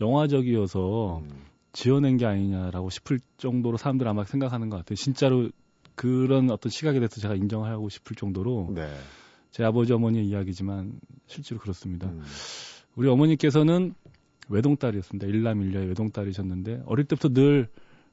영화적이어서 0.00 1.18
음. 1.18 1.28
지어낸 1.72 2.16
게 2.16 2.24
아니냐라고 2.26 2.90
싶을 2.90 3.20
정도로 3.36 3.76
사람들 3.76 4.08
아마 4.08 4.24
생각하는 4.24 4.68
것 4.70 4.78
같아요. 4.78 4.96
진짜로 4.96 5.50
그런 5.94 6.50
어떤 6.50 6.70
시각에 6.70 6.98
대해서 6.98 7.20
제가 7.20 7.34
인정하고 7.34 7.88
싶을 7.88 8.16
정도로 8.16 8.70
네. 8.74 8.88
제 9.50 9.64
아버지 9.64 9.92
어머니의 9.92 10.26
이야기지만 10.26 10.98
실제로 11.26 11.60
그렇습니다. 11.60 12.08
음. 12.08 12.22
우리 12.96 13.08
어머니께서는 13.08 13.94
외동딸이었습니다. 14.48 15.26
일남일녀의 15.26 15.88
외동딸이셨는데 15.88 16.82
어릴 16.86 17.04
때부터 17.04 17.28
늘 17.28 17.68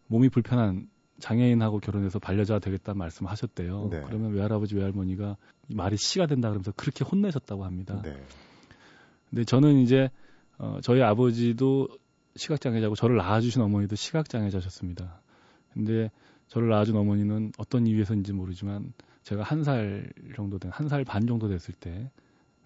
몸이 0.07 0.29
불편한 0.29 0.88
장애인하고 1.19 1.79
결혼해서 1.79 2.19
반려자가 2.19 2.60
되겠다는 2.60 2.98
말씀을 2.98 3.31
하셨대요. 3.31 3.88
네. 3.89 4.01
그러면 4.05 4.34
외할아버지 4.34 4.75
외할머니가 4.75 5.38
이 5.69 5.75
말이 5.75 5.98
씨가 5.98 6.27
된다 6.27 6.50
그러면서 6.50 6.72
그렇게 6.74 7.03
혼내셨다고 7.05 7.63
합니다. 7.65 8.01
네. 8.03 8.15
근데 9.29 9.43
저는 9.45 9.77
이제 9.79 10.10
어, 10.57 10.79
저희 10.81 11.01
아버지도 11.01 11.88
시각장애자고 12.36 12.95
저를 12.95 13.15
낳아주신 13.17 13.62
어머니도 13.62 13.95
시각장애자셨습니다. 13.95 15.22
근데 15.74 16.12
저를 16.48 16.69
낳아준 16.69 16.95
어머니는 16.95 17.53
어떤 17.57 17.88
이유에서인지 17.88 18.34
모르지만 18.34 18.93
제가 19.24 19.41
한 19.43 19.63
살 19.63 20.12
정도 20.36 20.60
된, 20.60 20.72
한 20.72 20.88
살 20.88 21.03
반 21.03 21.25
정도 21.25 21.48
됐을 21.48 21.74
때, 21.74 22.12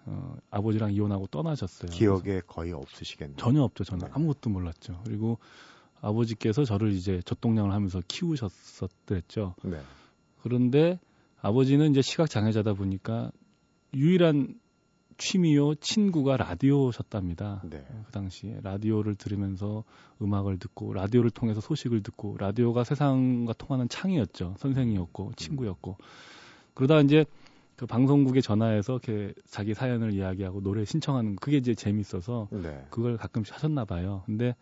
어, 0.04 0.36
아버지랑 0.50 0.92
이혼하고 0.92 1.26
떠나셨어요. 1.28 1.90
기억에 1.90 2.40
거의 2.46 2.72
없으시겠네요. 2.72 3.36
전혀 3.36 3.62
없죠. 3.62 3.84
저는 3.84 4.06
네. 4.06 4.12
아무것도 4.14 4.50
몰랐죠. 4.50 5.00
그리고 5.04 5.38
아버지께서 6.00 6.64
저를 6.64 6.92
이제 6.92 7.20
젖동량을 7.24 7.72
하면서 7.72 8.00
키우셨었댔죠. 8.06 9.54
네. 9.64 9.80
그런데 10.42 10.98
아버지는 11.42 11.90
이제 11.90 12.02
시각 12.02 12.28
장애자다 12.28 12.74
보니까 12.74 13.32
유일한 13.94 14.58
취미요 15.18 15.74
친구가 15.74 16.38
라디오셨답니다. 16.38 17.62
네. 17.68 17.84
그 18.06 18.12
당시에 18.12 18.60
라디오를 18.62 19.16
들으면서 19.16 19.84
음악을 20.22 20.58
듣고 20.58 20.94
라디오를 20.94 21.30
통해서 21.30 21.60
소식을 21.60 22.02
듣고 22.02 22.36
라디오가 22.38 22.84
세상과 22.84 23.52
통하는 23.52 23.88
창이었죠. 23.88 24.54
선생이었고 24.58 25.32
친구였고 25.36 25.98
그러다 26.72 27.00
이제 27.00 27.26
그 27.76 27.86
방송국에 27.86 28.40
전화해서 28.40 28.94
이렇게 28.94 29.34
자기 29.46 29.74
사연을 29.74 30.14
이야기하고 30.14 30.62
노래 30.62 30.84
신청하는 30.86 31.36
그게 31.36 31.58
이제 31.58 31.74
재밌어서 31.74 32.48
네. 32.50 32.86
그걸 32.90 33.18
가끔씩 33.18 33.54
하셨나 33.54 33.84
봐요. 33.84 34.22
근데 34.24 34.54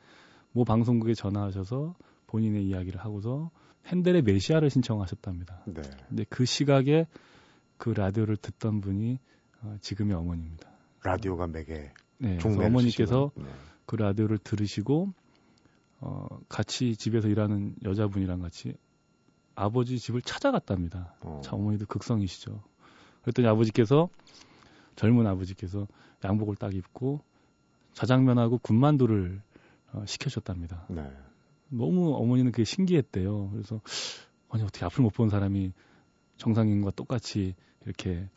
뭐 0.59 0.65
방송국에 0.65 1.15
전화하셔서 1.15 1.95
본인의 2.27 2.67
이야기를 2.67 2.99
하고서 2.99 3.53
핸델의 3.87 4.23
메시아를 4.23 4.71
신청하셨답니다. 4.71 5.63
네. 5.67 5.83
근데 6.09 6.25
그 6.29 6.45
시각에 6.45 7.07
그 7.77 7.91
라디오를 7.91 8.37
듣던 8.37 8.81
분이 8.81 9.21
어, 9.63 9.77
지금의 9.81 10.17
어머니입니다. 10.17 10.69
라디오가 11.05 11.47
매개 11.47 11.93
네, 12.19 12.39
어머니께서 12.45 13.31
네. 13.37 13.45
그 13.87 13.95
라디오를 13.95 14.39
들으시고 14.39 15.13
어, 16.01 16.27
같이 16.49 16.97
집에서 16.97 17.29
일하는 17.29 17.77
여자분이랑 17.85 18.41
같이 18.41 18.75
아버지 19.55 20.01
집을 20.01 20.23
찾아갔답니다. 20.23 21.15
어. 21.21 21.41
참 21.45 21.61
어머니도 21.61 21.87
극성이시죠. 21.87 22.65
그랬더니 23.23 23.47
아버지께서 23.47 24.09
젊은 24.97 25.25
아버지께서 25.29 25.87
양복을 26.25 26.57
딱 26.57 26.75
입고 26.75 27.21
자장면하고 27.93 28.59
군만두를 28.59 29.41
어, 29.93 30.05
시켜줬답니다. 30.07 30.87
네. 30.91 31.11
너무 31.71 32.15
어머니는 32.15 32.53
그게 32.53 32.65
신기했대요. 32.65 33.51
그래서 33.51 33.81
아니 34.51 34.63
어떻게 34.63 34.85
앞을 34.85 35.03
못 35.03 35.11
본 35.13 35.29
사람이 35.31 35.73
정상인과 36.39 36.93
똑같이 36.93 37.55
이렇게 37.85 38.29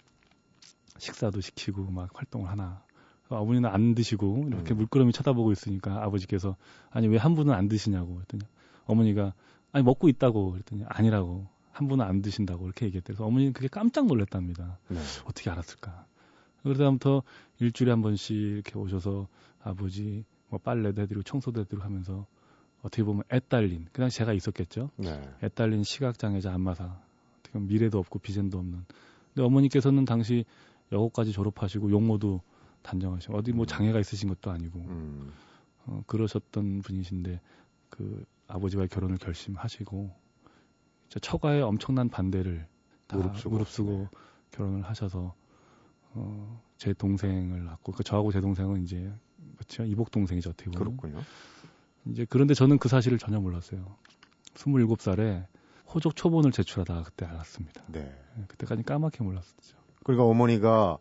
식사도 0.97 1.41
시키고 1.41 1.89
막 1.91 2.09
활동을 2.13 2.49
하나. 2.49 2.83
어머니는 3.29 3.69
안 3.69 3.95
드시고 3.95 4.43
이렇게 4.47 4.73
음. 4.73 4.77
물끄러미 4.79 5.13
쳐다보고 5.13 5.53
있으니까 5.53 6.03
아버지께서 6.03 6.57
아니 6.89 7.07
왜 7.07 7.17
한 7.17 7.33
분은 7.33 7.53
안 7.53 7.69
드시냐고 7.69 8.15
그랬더니 8.15 8.43
어머니가 8.85 9.33
아니 9.71 9.85
먹고 9.85 10.09
있다고 10.09 10.51
그랬더니 10.51 10.83
아니라고 10.89 11.47
한 11.71 11.87
분은 11.87 12.03
안 12.03 12.21
드신다고 12.21 12.65
이렇게 12.65 12.87
얘기했대요. 12.87 13.15
그래서 13.15 13.25
어머니는 13.25 13.53
그게 13.53 13.69
깜짝 13.69 14.07
놀랐답니다. 14.07 14.79
네. 14.89 14.99
어떻게 15.23 15.49
알았을까? 15.49 16.05
그러다부터 16.63 17.23
일주일에 17.59 17.91
한 17.91 18.01
번씩 18.01 18.35
이렇게 18.35 18.77
오셔서 18.77 19.29
아버지 19.63 20.25
뭐 20.51 20.59
빨래도 20.59 21.01
해드리고 21.01 21.23
청소도 21.23 21.61
해드리고 21.61 21.83
하면서 21.83 22.27
어떻게 22.83 23.03
보면 23.03 23.23
애딸린 23.31 23.87
그 23.91 24.01
당시 24.01 24.17
제가 24.17 24.33
있었겠죠. 24.33 24.91
네. 24.97 25.33
애딸린 25.41 25.83
시각장애자 25.83 26.53
안마사 26.53 26.99
어떻게 27.39 27.53
보면 27.53 27.67
미래도 27.67 27.97
없고 27.99 28.19
비전도 28.19 28.59
없는. 28.59 28.85
근데 29.33 29.45
어머니께서는 29.45 30.05
당시 30.05 30.45
여고까지 30.91 31.31
졸업하시고 31.31 31.89
용모도 31.89 32.41
단정하시고 32.81 33.37
어디 33.37 33.53
뭐 33.53 33.65
장애가 33.65 33.99
있으신 33.99 34.27
것도 34.27 34.51
아니고 34.51 34.79
음. 34.79 35.31
어, 35.85 36.03
그러셨던 36.05 36.81
분이신데 36.81 37.39
그 37.89 38.25
아버지와의 38.47 38.89
결혼을 38.89 39.17
결심하시고 39.17 40.13
처가의 41.21 41.61
엄청난 41.61 42.09
반대를 42.09 42.67
다 43.07 43.17
무릅쓰고. 43.17 43.49
무릅쓰고 43.49 44.09
결혼을 44.51 44.81
하셔서 44.83 45.33
어, 46.13 46.61
제 46.77 46.93
동생을 46.93 47.63
낳고 47.63 47.93
그 47.93 48.03
저하고 48.03 48.33
제 48.33 48.41
동생은 48.41 48.83
이제 48.83 49.13
그렇죠 49.57 49.83
이복 49.85 50.11
동생이죠 50.11 50.51
어떻게 50.51 50.69
보면 50.71 50.97
그렇군요. 50.97 51.23
이제 52.05 52.25
그런데 52.29 52.53
저는 52.53 52.77
그 52.79 52.89
사실을 52.89 53.17
전혀 53.17 53.39
몰랐어요. 53.39 53.95
27살에 54.55 55.45
호적 55.93 56.15
초본을 56.15 56.51
제출하다가 56.51 57.03
그때 57.03 57.25
알았습니다. 57.25 57.83
네. 57.87 58.13
그때까지 58.47 58.83
까맣게 58.83 59.23
몰랐었죠. 59.23 59.77
그러니까 60.03 60.25
어머니가 60.25 60.97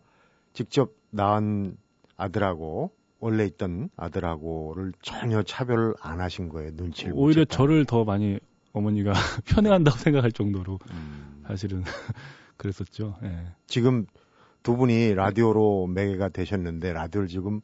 직접 0.53 0.92
낳은 1.11 1.76
아들하고 2.16 2.92
원래 3.18 3.44
있던 3.46 3.90
아들하고를 3.96 4.92
전혀 5.03 5.42
차별을 5.42 5.94
안 6.00 6.20
하신 6.20 6.48
거예요. 6.48 6.72
눈치를 6.74 7.12
못 7.12 7.20
오히려 7.20 7.44
저를 7.44 7.85
더 7.85 8.05
많이 8.05 8.38
어머니가 8.72 9.12
편애한다고 9.46 9.96
생각할 9.98 10.33
정도로 10.33 10.79
음. 10.90 11.44
사실은 11.46 11.83
그랬었죠. 12.57 13.16
예. 13.22 13.46
지금 13.66 14.07
두 14.62 14.76
분이 14.76 15.14
라디오로 15.14 15.87
매개가 15.88 16.31
되셨는데 16.31 16.92
라디오를 16.92 17.29
지금 17.29 17.61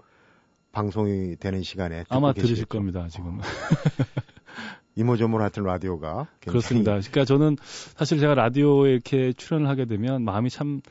방송이 0.77 1.37
되는 1.37 1.63
시간에 1.63 2.05
아마 2.11 2.35
계시겠죠? 2.35 2.49
들으실 2.49 2.65
겁니다, 2.67 3.09
지금. 3.09 3.41
이모저모로 4.95 5.43
하여튼 5.43 5.65
라디오가 5.65 6.29
굉장히 6.41 6.53
그렇습니다. 6.53 6.91
그러니까 6.93 7.25
저는 7.25 7.57
사실 7.97 8.19
제가 8.19 8.35
라디오에 8.35 8.93
이렇게 8.93 9.33
출연을 9.33 9.69
하게 9.69 9.87
되면 9.87 10.23
마음이 10.23 10.51
참 10.51 10.83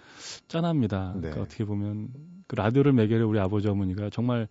짠합니다. 0.47 1.13
네. 1.13 1.21
그러니까 1.21 1.41
어떻게 1.43 1.65
보면 1.65 2.09
그 2.47 2.55
라디오를 2.55 2.93
매개로 2.93 3.29
우리 3.29 3.39
아버지 3.39 3.67
어머니가 3.67 4.09
정말 4.09 4.47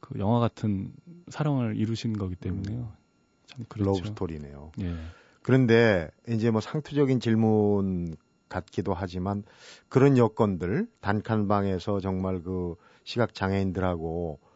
그 0.00 0.18
영화 0.18 0.40
같은 0.40 0.92
사랑을 1.28 1.76
이루신 1.76 2.18
거기 2.18 2.34
때문에요. 2.34 2.92
참 3.46 3.64
그렇죠. 3.68 3.90
love 3.90 4.08
story네요. 4.08 4.72
예. 4.80 4.94
그런데 5.42 6.10
이제 6.28 6.50
뭐 6.50 6.60
상투적인 6.60 7.20
질문 7.20 8.16
같기도 8.48 8.94
하지만 8.94 9.44
그런 9.88 10.18
여건들 10.18 10.88
단칸방에서 11.00 12.00
정말 12.00 12.42
그 12.42 12.74
시각 13.04 13.32
장애인들하고 13.32 14.40
어 14.40 14.51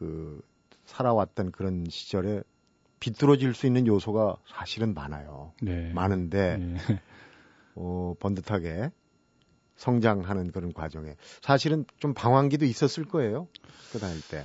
그 0.00 0.40
살아왔던 0.86 1.52
그런 1.52 1.84
시절에 1.90 2.42
비뚤어질 3.00 3.54
수 3.54 3.66
있는 3.66 3.86
요소가 3.86 4.36
사실은 4.46 4.94
많아요. 4.94 5.52
네. 5.60 5.92
많은데 5.92 6.58
예. 6.58 7.00
어 7.74 8.14
번듯하게 8.18 8.90
성장하는 9.76 10.52
그런 10.52 10.72
과정에 10.72 11.16
사실은 11.42 11.84
좀 11.98 12.14
방황기도 12.14 12.64
있었을 12.64 13.04
거예요. 13.04 13.46
그 13.92 13.98
다닐 13.98 14.20
때. 14.28 14.44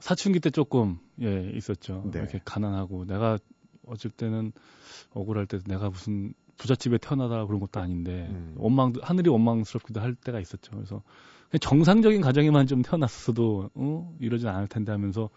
사춘기 0.00 0.38
때 0.40 0.50
조금 0.50 0.98
예 1.20 1.50
있었죠. 1.54 2.04
네. 2.12 2.18
이렇게 2.20 2.40
가난하고 2.44 3.06
내가 3.06 3.38
어쩔 3.86 4.10
때는 4.10 4.52
억울할 5.12 5.46
때 5.46 5.58
내가 5.66 5.88
무슨 5.88 6.34
부잣집에 6.58 6.98
태어나다 6.98 7.46
그런 7.46 7.58
것도 7.60 7.80
아닌데 7.80 8.28
음. 8.30 8.54
원망 8.58 8.92
하늘이 9.02 9.30
원망스럽기도 9.30 10.00
할 10.00 10.14
때가 10.14 10.40
있었죠. 10.40 10.72
그래서 10.72 11.02
정상적인 11.58 12.20
가정에만 12.20 12.66
좀 12.66 12.82
태어났어도 12.82 13.70
어? 13.74 14.16
이러진 14.20 14.48
않을 14.48 14.68
텐데 14.68 14.92
하면서 14.92 15.30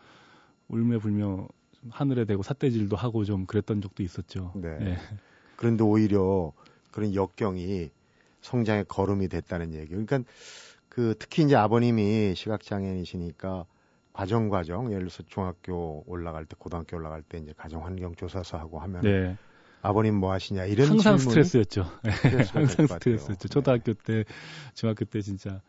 울며 0.67 0.99
불며 0.99 1.47
좀 1.71 1.89
하늘에 1.91 2.25
대고 2.25 2.43
삿대질도 2.43 2.95
하고 2.95 3.23
좀 3.25 3.45
그랬던 3.45 3.81
적도 3.81 4.03
있었죠. 4.03 4.51
네. 4.55 4.77
예. 4.81 4.97
그런데 5.55 5.83
오히려 5.83 6.51
그런 6.91 7.15
역경이 7.15 7.89
성장의 8.41 8.85
걸음이 8.87 9.27
됐다는 9.27 9.73
얘기. 9.73 9.87
그러니까 9.89 10.19
그 10.89 11.15
특히 11.17 11.43
이제 11.43 11.55
아버님이 11.55 12.35
시각장애인이시니까 12.35 13.65
과정 14.11 14.49
과정 14.49 14.91
예를 14.91 15.07
들어서 15.07 15.23
중학교 15.23 16.03
올라갈 16.05 16.45
때 16.45 16.55
고등학교 16.59 16.97
올라갈 16.97 17.23
때 17.23 17.39
이제 17.39 17.53
가정 17.57 17.83
환경 17.83 18.13
조사서 18.13 18.59
하고 18.59 18.79
하면 18.79 19.01
네. 19.01 19.35
아버님 19.81 20.15
뭐 20.15 20.31
하시냐 20.31 20.65
이런 20.65 20.89
항상 20.89 21.17
스트레스였죠. 21.17 21.85
항상 22.53 22.87
스트레스였죠. 22.87 23.47
초등학교 23.49 23.93
때, 23.93 24.23
중학교 24.75 25.03
때 25.05 25.21
진짜 25.21 25.61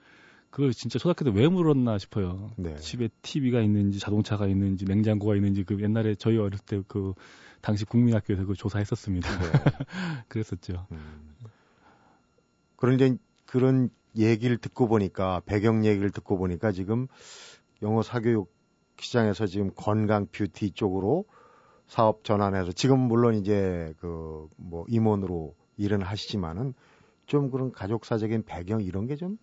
그걸 0.55 0.73
진짜 0.73 1.01
초등학교 1.01 1.25
때 1.25 1.33
왜 1.33 1.49
물었나 1.49 1.99
싶어요. 1.99 2.53
네. 2.57 2.77
집에 2.77 3.09
TV가 3.23 3.61
있는지 3.61 3.99
자동차가 3.99 4.47
있는지 4.47 4.85
냉장고가 4.85 5.35
있는지 5.35 5.65
그 5.65 5.83
옛날에 5.83 6.15
저희 6.15 6.39
어릴 6.39 6.61
때 6.61 6.81
그 6.87 7.13
당시 7.61 7.85
국민학교에서 7.85 8.45
그 8.47 8.55
조사했었습니다. 8.55 9.29
네. 9.29 9.47
그랬었죠. 10.29 10.87
음. 10.93 10.99
그런데 12.77 13.17
그런 13.47 13.91
얘기를 14.17 14.57
듣고 14.59 14.87
보니까 14.87 15.41
배경 15.45 15.85
얘기를 15.85 16.11
듣고 16.11 16.39
보니까 16.39 16.71
지금 16.71 17.09
영어 17.83 18.03
사교육 18.03 18.53
시장에서 19.01 19.47
지금 19.47 19.73
건강 19.75 20.27
뷰티 20.31 20.71
쪽으로 20.71 21.25
사업 21.89 22.23
전환해서 22.23 22.71
지금 22.71 23.01
물론 23.01 23.35
이제 23.35 23.93
그 23.99 24.49
뭐 24.57 24.85
임원으로 24.89 25.57
일은 25.79 26.03
하시지만은 26.03 26.75
좀 27.27 27.51
그런 27.51 27.73
가족사적인 27.73 28.45
배경 28.45 28.83
이런 28.83 29.09
게 29.09 29.17
좀 29.17 29.37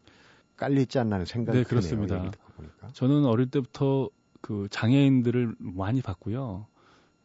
깔려 0.61 0.79
있지 0.81 0.99
않나는 0.99 1.25
생각이 1.25 1.57
네, 1.57 1.63
그렇습니다. 1.63 2.31
저는 2.93 3.25
어릴 3.25 3.49
때부터 3.49 4.11
그 4.41 4.67
장애인들을 4.69 5.55
많이 5.57 6.03
봤고요. 6.03 6.67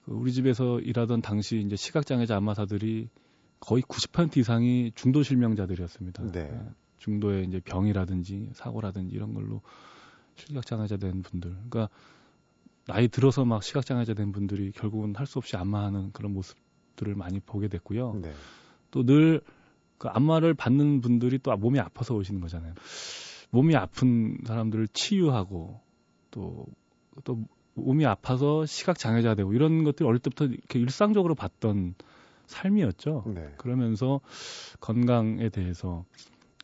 그 0.06 0.12
우리 0.12 0.32
집에서 0.32 0.80
일하던 0.80 1.20
당시 1.20 1.58
이제 1.58 1.76
시각장애자 1.76 2.34
안마사들이 2.34 3.10
거의 3.60 3.82
90% 3.82 4.38
이상이 4.38 4.92
중도 4.94 5.22
실명자들이었습니다. 5.22 6.32
네. 6.32 6.44
네. 6.44 6.60
중도의 6.96 7.44
이제 7.44 7.60
병이라든지 7.60 8.52
사고라든지 8.54 9.14
이런 9.14 9.34
걸로 9.34 9.60
시각장애자 10.36 10.96
된 10.96 11.22
분들. 11.22 11.50
그러니까 11.68 11.90
나이 12.86 13.06
들어서 13.06 13.44
막 13.44 13.62
시각장애자 13.62 14.14
된 14.14 14.32
분들이 14.32 14.72
결국은 14.72 15.14
할 15.14 15.26
수 15.26 15.38
없이 15.38 15.58
안마하는 15.58 16.12
그런 16.12 16.32
모습들을 16.32 17.14
많이 17.16 17.40
보게 17.40 17.68
됐고요. 17.68 18.14
네. 18.22 18.32
또늘 18.90 19.42
그 19.98 20.08
안마를 20.08 20.54
받는 20.54 21.02
분들이 21.02 21.38
또 21.38 21.54
몸이 21.54 21.80
아파서 21.80 22.14
오시는 22.14 22.40
거잖아요. 22.40 22.72
몸이 23.56 23.74
아픈 23.74 24.36
사람들을 24.44 24.88
치유하고 24.88 25.80
또, 26.30 26.66
또 27.24 27.42
몸이 27.72 28.04
아파서 28.04 28.66
시각 28.66 28.98
장애자 28.98 29.34
되고 29.34 29.54
이런 29.54 29.82
것들이 29.82 30.06
어릴 30.06 30.20
때부터 30.20 30.44
이렇게 30.44 30.78
일상적으로 30.78 31.34
봤던 31.34 31.94
삶이었죠. 32.46 33.24
네. 33.34 33.54
그러면서 33.56 34.20
건강에 34.80 35.48
대해서 35.48 36.04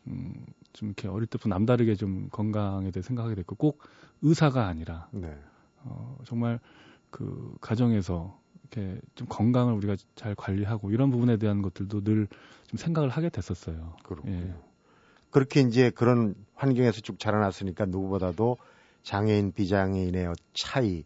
음, 0.07 0.45
좀 0.73 0.89
이렇게 0.89 1.07
어릴 1.07 1.25
때부터 1.25 1.49
남다르게 1.49 1.95
좀 1.95 2.29
건강에 2.31 2.91
대해 2.91 3.01
생각하게 3.01 3.35
됐고 3.35 3.55
꼭 3.55 3.81
의사가 4.21 4.67
아니라 4.67 5.09
네. 5.11 5.35
어, 5.83 6.17
정말 6.25 6.59
그 7.09 7.55
가정에서 7.59 8.39
이렇게 8.61 8.99
좀 9.15 9.27
건강을 9.27 9.73
우리가 9.73 9.95
잘 10.15 10.35
관리하고 10.35 10.91
이런 10.91 11.09
부분에 11.09 11.37
대한 11.37 11.63
것들도 11.63 12.03
늘 12.03 12.27
좀 12.73 12.77
생각을 12.79 13.09
하게 13.09 13.29
됐었어요. 13.29 13.93
그렇군요. 14.03 14.35
예. 14.35 14.55
그렇게 15.33 15.61
이제 15.61 15.89
그런 15.89 16.35
환경에서 16.53 17.01
쭉 17.01 17.19
자라났으니까 17.19 17.85
누구보다도 17.85 18.57
장애인 19.01 19.51
비장애인의 19.51 20.31
차이 20.53 21.03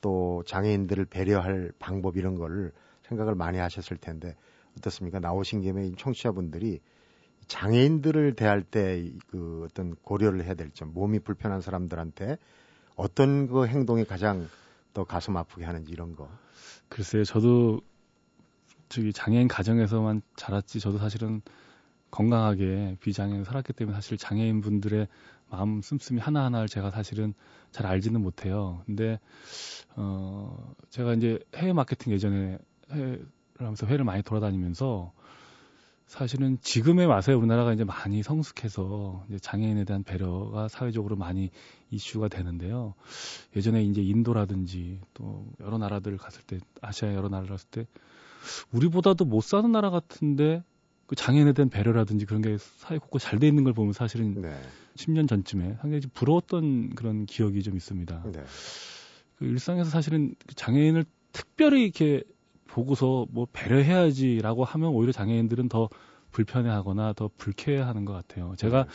또 0.00 0.44
장애인들을 0.46 1.04
배려할 1.06 1.72
방법 1.80 2.16
이런 2.16 2.36
거를 2.36 2.72
생각을 3.02 3.34
많이 3.34 3.58
하셨을 3.58 3.96
텐데 3.96 4.36
어떻습니까? 4.78 5.18
나오신 5.18 5.60
김에 5.60 5.90
청취자분들이 5.98 6.80
장애인들을 7.48 8.36
대할 8.36 8.62
때 8.62 9.10
그 9.28 9.66
어떤 9.68 9.96
고려를 9.96 10.44
해야 10.44 10.54
될 10.54 10.70
점, 10.70 10.92
몸이 10.94 11.18
불편한 11.18 11.60
사람들한테 11.60 12.38
어떤 12.94 13.48
그 13.48 13.66
행동이 13.66 14.04
가장 14.04 14.48
더 14.92 15.02
가슴 15.02 15.36
아프게 15.36 15.64
하는지 15.64 15.90
이런 15.90 16.14
거. 16.14 16.28
글쎄요, 16.88 17.24
저도 17.24 17.80
저기 18.88 19.12
장애인 19.12 19.48
가정에서만 19.48 20.22
자랐지 20.36 20.78
저도 20.78 20.98
사실은 20.98 21.42
건강하게 22.14 22.96
비장애인 23.00 23.42
살았기 23.42 23.72
때문에 23.72 23.96
사실 23.96 24.16
장애인 24.16 24.60
분들의 24.60 25.08
마음 25.50 25.82
씀씀이 25.82 26.20
하나하나를 26.20 26.68
제가 26.68 26.92
사실은 26.92 27.34
잘 27.72 27.86
알지는 27.86 28.20
못해요. 28.20 28.82
근데 28.86 29.18
어 29.96 30.74
제가 30.90 31.14
이제 31.14 31.40
해외 31.56 31.72
마케팅 31.72 32.12
예전에 32.12 32.58
해외를 32.92 33.26
하면서 33.58 33.86
회를 33.88 34.04
많이 34.04 34.22
돌아다니면서 34.22 35.12
사실은 36.06 36.58
지금의 36.60 37.08
맛에 37.08 37.32
우리나라가 37.32 37.72
이제 37.72 37.82
많이 37.82 38.22
성숙해서 38.22 39.24
이제 39.28 39.40
장애인에 39.40 39.84
대한 39.84 40.04
배려가 40.04 40.68
사회적으로 40.68 41.16
많이 41.16 41.50
이슈가 41.90 42.28
되는데요. 42.28 42.94
예전에 43.56 43.82
이제 43.82 44.02
인도라든지 44.02 45.00
또 45.14 45.48
여러 45.58 45.78
나라들 45.78 46.16
갔을 46.16 46.42
때 46.42 46.60
아시아 46.80 47.12
여러 47.12 47.28
나라를 47.28 47.48
갔을 47.48 47.68
때 47.70 47.86
우리보다도 48.70 49.24
못 49.24 49.42
사는 49.42 49.72
나라 49.72 49.90
같은데 49.90 50.62
그 51.06 51.16
장애인에 51.16 51.52
대한 51.52 51.68
배려라든지 51.68 52.26
그런 52.26 52.42
게 52.42 52.56
사회 52.58 52.98
곳곳 52.98 53.20
잘 53.20 53.38
돼 53.38 53.46
있는 53.46 53.64
걸 53.64 53.72
보면 53.72 53.92
사실은 53.92 54.40
네. 54.40 54.56
10년 54.96 55.28
전쯤에 55.28 55.76
상당히 55.80 56.00
좀 56.00 56.10
부러웠던 56.14 56.94
그런 56.94 57.26
기억이 57.26 57.62
좀 57.62 57.76
있습니다. 57.76 58.24
네. 58.32 58.44
그 59.36 59.44
일상에서 59.44 59.90
사실은 59.90 60.34
그 60.46 60.54
장애인을 60.54 61.04
특별히 61.32 61.82
이렇게 61.82 62.22
보고서 62.66 63.26
뭐 63.30 63.46
배려해야지라고 63.52 64.64
하면 64.64 64.90
오히려 64.90 65.12
장애인들은 65.12 65.68
더 65.68 65.88
불편해하거나 66.32 67.12
더 67.14 67.30
불쾌해하는 67.36 68.04
것 68.04 68.12
같아요. 68.12 68.54
제가 68.56 68.84
네. 68.84 68.90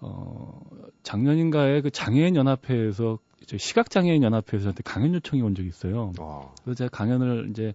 어 0.00 0.60
작년인가에 1.02 1.80
그 1.80 1.90
장애인 1.90 2.36
연합회에서 2.36 3.18
시각 3.56 3.90
장애인 3.90 4.22
연합회에서 4.22 4.64
저한테 4.64 4.82
강연 4.84 5.14
요청이 5.14 5.42
온 5.42 5.54
적이 5.54 5.68
있어요. 5.68 6.12
와. 6.18 6.52
그래서 6.62 6.76
제가 6.76 6.90
강연을 6.90 7.48
이제 7.50 7.74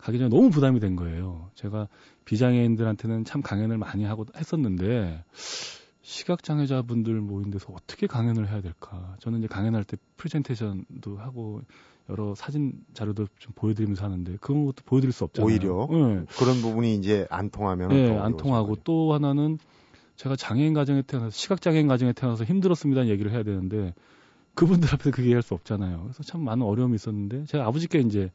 가기 0.00 0.18
전에 0.18 0.30
너무 0.30 0.50
부담이 0.50 0.80
된 0.80 0.96
거예요. 0.96 1.50
제가 1.54 1.88
비장애인들한테는 2.24 3.24
참 3.24 3.42
강연을 3.42 3.78
많이 3.78 4.04
하고 4.04 4.24
했었는데 4.36 5.24
시각장애자분들 6.02 7.14
모인 7.20 7.50
데서 7.50 7.72
어떻게 7.72 8.06
강연을 8.06 8.48
해야 8.48 8.60
될까? 8.60 9.16
저는 9.20 9.40
이제 9.40 9.48
강연할 9.48 9.84
때 9.84 9.96
프레젠테이션도 10.16 11.18
하고 11.18 11.60
여러 12.08 12.34
사진 12.34 12.72
자료도 12.94 13.28
좀 13.38 13.52
보여드리면서 13.54 14.04
하는데 14.04 14.36
그런 14.40 14.64
것도 14.64 14.82
보여드릴 14.84 15.12
수 15.12 15.24
없잖아요. 15.24 15.46
오히려 15.46 15.86
네. 15.90 16.24
그런 16.38 16.60
부분이 16.60 16.96
이제 16.96 17.26
안 17.30 17.50
통하면 17.50 17.90
네, 17.90 18.18
안 18.18 18.36
통하고 18.36 18.76
또 18.82 19.12
하나는 19.12 19.58
제가 20.16 20.34
장애인 20.34 20.74
가정에 20.74 21.02
태어나서 21.02 21.30
시각장애인 21.30 21.86
가정에 21.86 22.12
태어나서 22.12 22.44
힘들었습니다는 22.44 23.08
얘기를 23.10 23.30
해야 23.30 23.42
되는데 23.42 23.94
그분들 24.54 24.88
앞에서 24.92 25.10
그게 25.10 25.24
얘기할 25.24 25.42
수 25.42 25.54
없잖아요. 25.54 26.02
그래서 26.02 26.22
참 26.22 26.42
많은 26.42 26.66
어려움이 26.66 26.96
있었는데 26.96 27.44
제가 27.44 27.66
아버지께 27.66 28.00
이제 28.00 28.32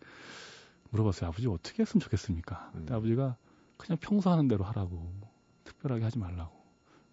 물어봤어요. 0.96 1.30
아버지 1.30 1.48
어떻게 1.48 1.84
했으면 1.84 2.02
좋겠습니까? 2.02 2.72
음. 2.76 2.86
아버지가 2.90 3.36
그냥 3.78 3.98
평소 4.00 4.30
하는 4.30 4.48
대로 4.48 4.64
하라고 4.64 5.14
특별하게 5.64 6.04
하지 6.04 6.18
말라고. 6.18 6.56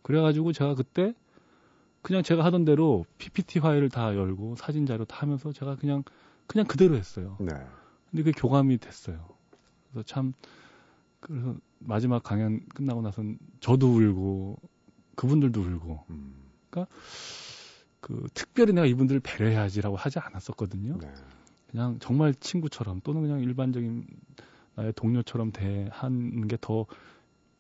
그래가지고 0.03 0.53
제가 0.53 0.75
그때 0.75 1.15
그냥 2.01 2.23
제가 2.23 2.45
하던 2.45 2.65
대로 2.65 3.05
PPT 3.19 3.61
파일을 3.61 3.89
다 3.89 4.15
열고 4.17 4.57
사진 4.57 4.87
자료 4.87 5.05
다 5.05 5.19
하면서 5.21 5.53
제가 5.53 5.77
그냥 5.77 6.03
그냥 6.47 6.67
그대로 6.67 6.97
했어요. 6.97 7.37
네. 7.41 7.53
근데 8.11 8.23
그게 8.23 8.33
교감이 8.33 8.79
됐어요. 8.79 9.29
그래서 9.91 10.05
참 10.07 10.33
그래서 11.21 11.57
마지막 11.79 12.23
강연 12.23 12.67
끝나고 12.69 13.03
나선 13.03 13.39
저도 13.61 13.95
울고 13.95 14.59
그분들도 15.17 15.61
울고. 15.61 16.05
음. 16.11 16.35
그러니까 16.71 16.95
그 18.01 18.27
특별히 18.35 18.73
내가 18.73 18.87
이분들을 18.87 19.21
배려해야지라고 19.21 19.97
하지 19.97 20.19
않았었거든요. 20.19 20.99
네. 20.99 21.13
그냥 21.73 21.99
정말 22.01 22.35
친구처럼 22.35 23.01
또는 23.03 23.23
그냥 23.23 23.41
일반적인 23.41 24.07
나의 24.77 24.93
동료처럼 24.95 25.53
대하는 25.53 26.47
게 26.49 26.57
더 26.61 26.87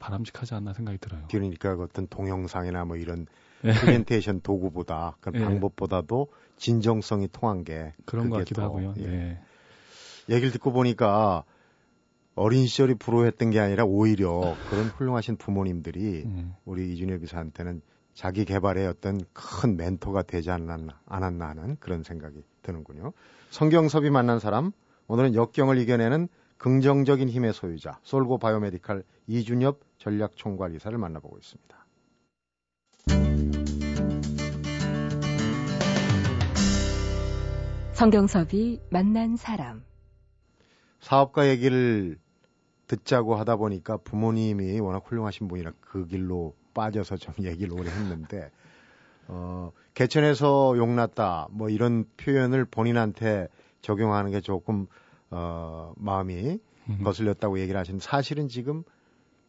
바람직하지 0.02 0.54
않나 0.54 0.72
생각이 0.72 0.98
들어요. 0.98 1.24
그러니까 1.30 1.74
어떤 1.74 2.08
동영상이나 2.08 2.84
뭐 2.84 2.96
이런 2.96 3.26
네. 3.62 3.72
프레젠테이션 3.72 4.40
도구보다 4.40 5.16
그 5.20 5.30
네. 5.30 5.38
방법보다도 5.38 6.26
진정성이 6.56 7.28
통한 7.30 7.62
게 7.62 7.94
그런 8.04 8.28
것 8.28 8.38
같기도 8.38 8.62
더, 8.62 8.66
하고요. 8.66 8.94
예. 8.98 9.06
네. 9.06 9.40
얘기를 10.28 10.50
듣고 10.50 10.72
보니까 10.72 11.44
어린 12.34 12.66
시절이 12.66 12.94
불우했던 12.94 13.50
게 13.50 13.60
아니라 13.60 13.84
오히려 13.84 14.56
그런 14.70 14.86
훌륭하신 14.86 15.36
부모님들이 15.36 16.24
네. 16.26 16.46
우리 16.64 16.92
이준혁 16.92 17.20
기사한테는 17.20 17.82
자기 18.14 18.44
개발의 18.44 18.88
어떤 18.88 19.20
큰 19.32 19.76
멘토가 19.76 20.22
되지 20.22 20.50
않았나, 20.50 21.00
않았나 21.06 21.48
하는 21.50 21.76
그런 21.78 22.02
생각이 22.02 22.42
드는군요. 22.62 23.12
성경섭이 23.50 24.10
만난 24.10 24.38
사람, 24.38 24.72
오늘은 25.08 25.34
역경을 25.34 25.78
이겨내는 25.78 26.28
긍정적인 26.58 27.28
힘의 27.28 27.52
소유자, 27.52 27.98
솔고 28.02 28.38
바이오메디칼 28.38 29.02
이준엽 29.26 29.80
전략총괄이사를 29.98 30.96
만나보고 30.96 31.38
있습니다. 31.38 31.82
성경섭이 37.92 38.80
만난 38.90 39.36
사람. 39.36 39.84
사업가 41.00 41.48
얘기를 41.48 42.18
듣자고 42.86 43.34
하다 43.36 43.56
보니까 43.56 43.96
부모님이 43.96 44.80
워낙 44.80 45.04
훌륭하신 45.06 45.48
분이라 45.48 45.72
그 45.80 46.06
길로 46.06 46.54
빠져서 46.74 47.16
좀 47.16 47.34
얘기를 47.44 47.72
오래 47.72 47.90
했는데, 47.90 48.50
어, 49.28 49.72
개천에서 49.94 50.74
용났다, 50.76 51.48
뭐 51.50 51.68
이런 51.68 52.04
표현을 52.16 52.64
본인한테 52.64 53.48
적용하는 53.82 54.30
게 54.30 54.40
조금, 54.40 54.86
어, 55.30 55.92
마음이 55.96 56.58
음. 56.88 57.04
거슬렸다고 57.04 57.58
얘기를 57.60 57.78
하시는데 57.78 58.02
사실은 58.04 58.48
지금 58.48 58.82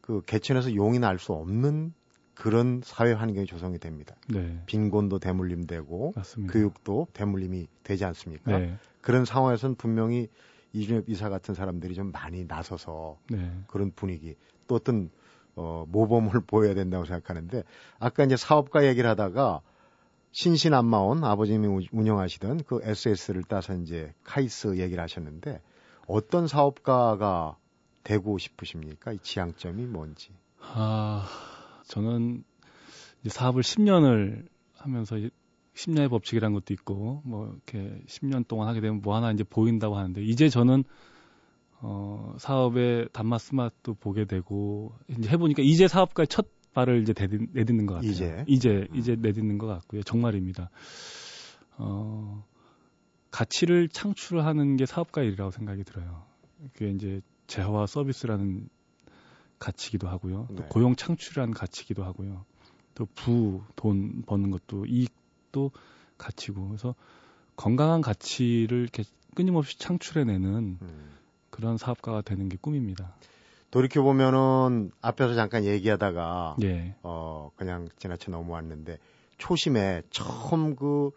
그 0.02 0.22
개천에서 0.26 0.76
용이 0.76 1.00
날 1.00 1.18
수 1.18 1.34
없는 1.34 1.94
그런 2.36 2.82
사회 2.84 3.14
환경이 3.14 3.46
조성이 3.46 3.78
됩니다. 3.78 4.16
네. 4.28 4.60
빈곤도 4.66 5.20
대물림되고 5.20 6.14
맞습니다. 6.16 6.54
교육도 6.54 7.08
대물림이 7.14 7.68
되지 7.84 8.06
않습니까? 8.06 8.58
네. 8.58 8.76
그런 9.02 9.24
상황에서는 9.24 9.76
분명히 9.76 10.28
이준엽 10.74 11.08
이사 11.08 11.30
같은 11.30 11.54
사람들이 11.54 11.94
좀 11.94 12.12
많이 12.12 12.46
나서서 12.46 13.18
네. 13.30 13.52
그런 13.68 13.92
분위기 13.96 14.36
또 14.68 14.76
어떤 14.76 15.12
어, 15.56 15.86
모범을 15.88 16.32
보여야 16.48 16.74
된다고 16.74 17.06
생각하는데 17.06 17.64
아까 18.00 18.24
이제 18.24 18.36
사업가 18.36 18.86
얘기를 18.88 19.08
하다가 19.10 19.62
신신안마온 20.34 21.24
아버님이 21.24 21.88
운영하시던 21.92 22.64
그 22.64 22.80
SS를 22.84 23.44
따서 23.44 23.76
이제 23.76 24.14
카이스 24.24 24.80
얘기를 24.80 25.02
하셨는데 25.02 25.62
어떤 26.08 26.48
사업가가 26.48 27.56
되고 28.04 28.38
싶으십니까? 28.40 29.14
이 29.14 29.20
지향점이 29.20 29.86
뭔지. 29.86 30.30
아, 30.60 31.28
저는 31.86 32.44
이제 33.22 33.30
사업을 33.30 33.62
10년을 33.62 34.48
하면서 34.76 35.16
10년의 35.76 36.10
법칙이라는 36.10 36.54
것도 36.56 36.74
있고 36.74 37.22
뭐 37.26 37.48
이렇게 37.48 38.02
10년 38.08 38.48
동안 38.48 38.68
하게 38.68 38.82
되면 38.82 39.02
뭐 39.02 39.16
하나 39.16 39.32
이제 39.32 39.44
보인다고 39.44 39.96
하는데 39.96 40.22
이제 40.24 40.50
저는 40.50 40.84
어 41.80 42.36
사업의 42.40 43.10
단맛 43.14 43.40
스맛도 43.40 43.94
보게 43.96 44.26
되고 44.26 44.94
이제 45.08 45.30
해보니까 45.30 45.62
이제 45.62 45.88
사업가의 45.88 46.28
첫 46.28 46.48
발을 46.74 47.02
이제 47.02 47.14
내딛, 47.14 47.48
내딛는 47.54 47.86
것 47.86 47.96
같아요. 47.96 48.12
이제 48.12 48.44
이제 48.48 48.88
이제 48.94 49.16
내딛는 49.16 49.58
것 49.58 49.68
같고요. 49.68 50.04
정말입니다. 50.04 50.70
어 51.78 52.46
가치를 53.32 53.90
창출하는 53.90 54.78
게 54.78 54.86
사업가 54.86 55.22
일이라고 55.24 55.52
생각이 55.52 55.84
들어요. 55.84 56.24
그게 56.74 56.92
이제 56.92 57.22
재화와 57.48 57.88
서비스라는 57.88 58.70
가치기도 59.60 60.08
하고요. 60.08 60.48
또 60.50 60.56
네. 60.56 60.66
고용 60.70 60.96
창출이라는 60.96 61.54
가치기도 61.54 62.04
하고요. 62.04 62.46
또 62.96 63.08
부, 63.16 63.62
돈 63.76 64.24
버는 64.26 64.52
것도 64.52 64.86
이익도 64.86 65.72
가치고. 66.18 66.68
그래서 66.68 66.96
건강한 67.56 68.02
가치를 68.02 68.82
이렇게 68.82 69.04
끊임없이 69.36 69.80
창출해내는 69.80 70.78
음. 70.82 71.12
그런 71.50 71.78
사업가가 71.78 72.22
되는 72.22 72.50
게 72.50 72.58
꿈입니다. 72.60 73.16
돌이켜 73.74 74.04
보면은 74.04 74.92
앞에서 75.02 75.34
잠깐 75.34 75.66
얘기하다가 75.66 76.58
예. 76.62 76.94
어 77.02 77.50
그냥 77.56 77.88
지나쳐 77.98 78.30
넘어왔는데 78.30 79.00
초심에 79.40 80.04
처음 80.12 80.76
그 80.76 81.10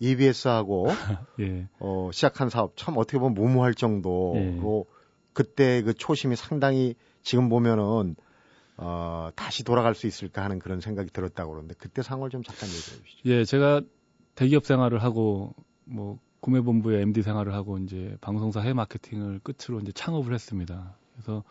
EBS하고 0.00 0.88
예. 1.38 1.68
어 1.78 2.10
시작한 2.12 2.50
사업 2.50 2.76
참 2.76 2.96
어떻게 2.96 3.16
보면 3.20 3.34
무모할 3.34 3.74
정도로 3.76 4.34
예. 4.34 4.60
그때 5.34 5.82
그 5.82 5.94
초심이 5.94 6.34
상당히 6.34 6.96
지금 7.22 7.48
보면은 7.48 8.16
어 8.76 9.30
다시 9.36 9.62
돌아갈 9.62 9.94
수 9.94 10.08
있을까 10.08 10.42
하는 10.42 10.58
그런 10.58 10.80
생각이 10.80 11.10
들었다고 11.12 11.52
그러는데 11.52 11.76
그때 11.78 12.02
상황을 12.02 12.30
좀 12.30 12.42
잠깐 12.42 12.70
얘기해 12.70 13.04
주시죠. 13.04 13.20
예, 13.26 13.44
제가 13.44 13.82
대기업 14.34 14.66
생활을 14.66 15.00
하고 15.04 15.54
뭐 15.84 16.18
구매본부의 16.40 17.02
MD 17.02 17.22
생활을 17.22 17.54
하고 17.54 17.78
이제 17.78 18.16
방송사 18.20 18.62
해외 18.62 18.72
마케팅을 18.72 19.38
끝으로 19.44 19.78
이제 19.80 19.92
창업을 19.92 20.34
했습니다. 20.34 20.96
그래서 21.12 21.44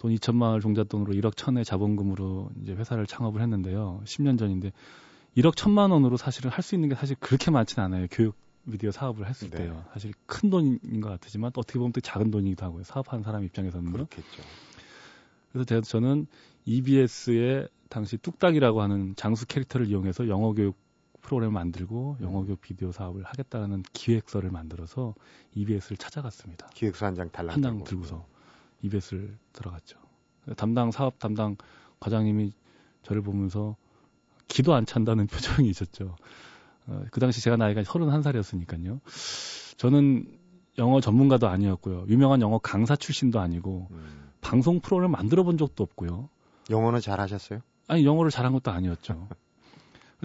돈 0.00 0.14
2천만 0.14 0.44
원을 0.44 0.60
종잣돈으로 0.62 1.12
1억 1.12 1.36
천의 1.36 1.64
자본금으로 1.66 2.50
이제 2.62 2.72
회사를 2.72 3.06
창업을 3.06 3.42
했는데요. 3.42 4.00
10년 4.06 4.38
전인데 4.38 4.72
1억 5.36 5.56
천만 5.56 5.90
원으로 5.90 6.16
사실은 6.16 6.50
할 6.50 6.62
수 6.62 6.74
있는 6.74 6.88
게 6.88 6.94
사실 6.94 7.16
그렇게 7.20 7.50
많지는 7.50 7.84
않아요. 7.84 8.06
교육 8.10 8.34
미디어 8.64 8.90
사업을 8.92 9.28
했을 9.28 9.50
네. 9.50 9.58
때요. 9.58 9.84
사실 9.92 10.12
큰 10.24 10.48
돈인 10.48 11.00
것 11.02 11.10
같지만 11.20 11.52
또 11.52 11.60
어떻게 11.60 11.78
보면 11.78 11.92
또 11.92 12.00
작은 12.00 12.30
돈이기도 12.30 12.64
하고요. 12.64 12.84
사업하는 12.84 13.22
사람 13.22 13.44
입장에서는 13.44 13.92
그렇겠죠. 13.92 14.42
그래서 15.52 15.80
저는 15.82 16.26
EBS의 16.64 17.68
당시 17.90 18.16
뚝딱이라고 18.16 18.80
하는 18.80 19.14
장수 19.16 19.46
캐릭터를 19.46 19.86
이용해서 19.88 20.28
영어 20.28 20.54
교육 20.54 20.76
프로그램을 21.20 21.52
만들고 21.52 22.16
음. 22.20 22.24
영어 22.24 22.42
교육 22.44 22.60
비디오 22.62 22.90
사업을 22.92 23.22
하겠다는 23.24 23.82
기획서를 23.92 24.50
만들어서 24.50 25.14
EBS를 25.54 25.98
찾아갔습니다. 25.98 26.70
기획서 26.74 27.04
한 27.04 27.14
장 27.14 27.28
달랑 27.30 27.56
한장 27.56 27.84
들고서. 27.84 28.24
EBS를 28.82 29.36
들어갔죠. 29.52 29.98
담당 30.56 30.90
사업 30.90 31.18
담당 31.18 31.56
과장님이 32.00 32.52
저를 33.02 33.22
보면서 33.22 33.76
기도 34.48 34.74
안 34.74 34.86
찬다는 34.86 35.26
표정이 35.28 35.68
있었죠. 35.68 36.16
어, 36.86 37.04
그 37.10 37.20
당시 37.20 37.40
제가 37.42 37.56
나이가 37.56 37.82
31살이었으니까요. 37.82 39.00
저는 39.76 40.26
영어 40.78 41.00
전문가도 41.00 41.48
아니었고요. 41.48 42.06
유명한 42.08 42.40
영어 42.40 42.58
강사 42.58 42.96
출신도 42.96 43.38
아니고 43.38 43.88
음. 43.90 44.30
방송 44.40 44.80
프로를 44.80 45.08
만들어 45.08 45.42
본 45.42 45.58
적도 45.58 45.84
없고요. 45.84 46.28
영어는 46.70 47.00
잘하셨어요? 47.00 47.60
아니 47.88 48.04
영어를 48.04 48.30
잘한 48.30 48.52
것도 48.52 48.70
아니었죠. 48.70 49.28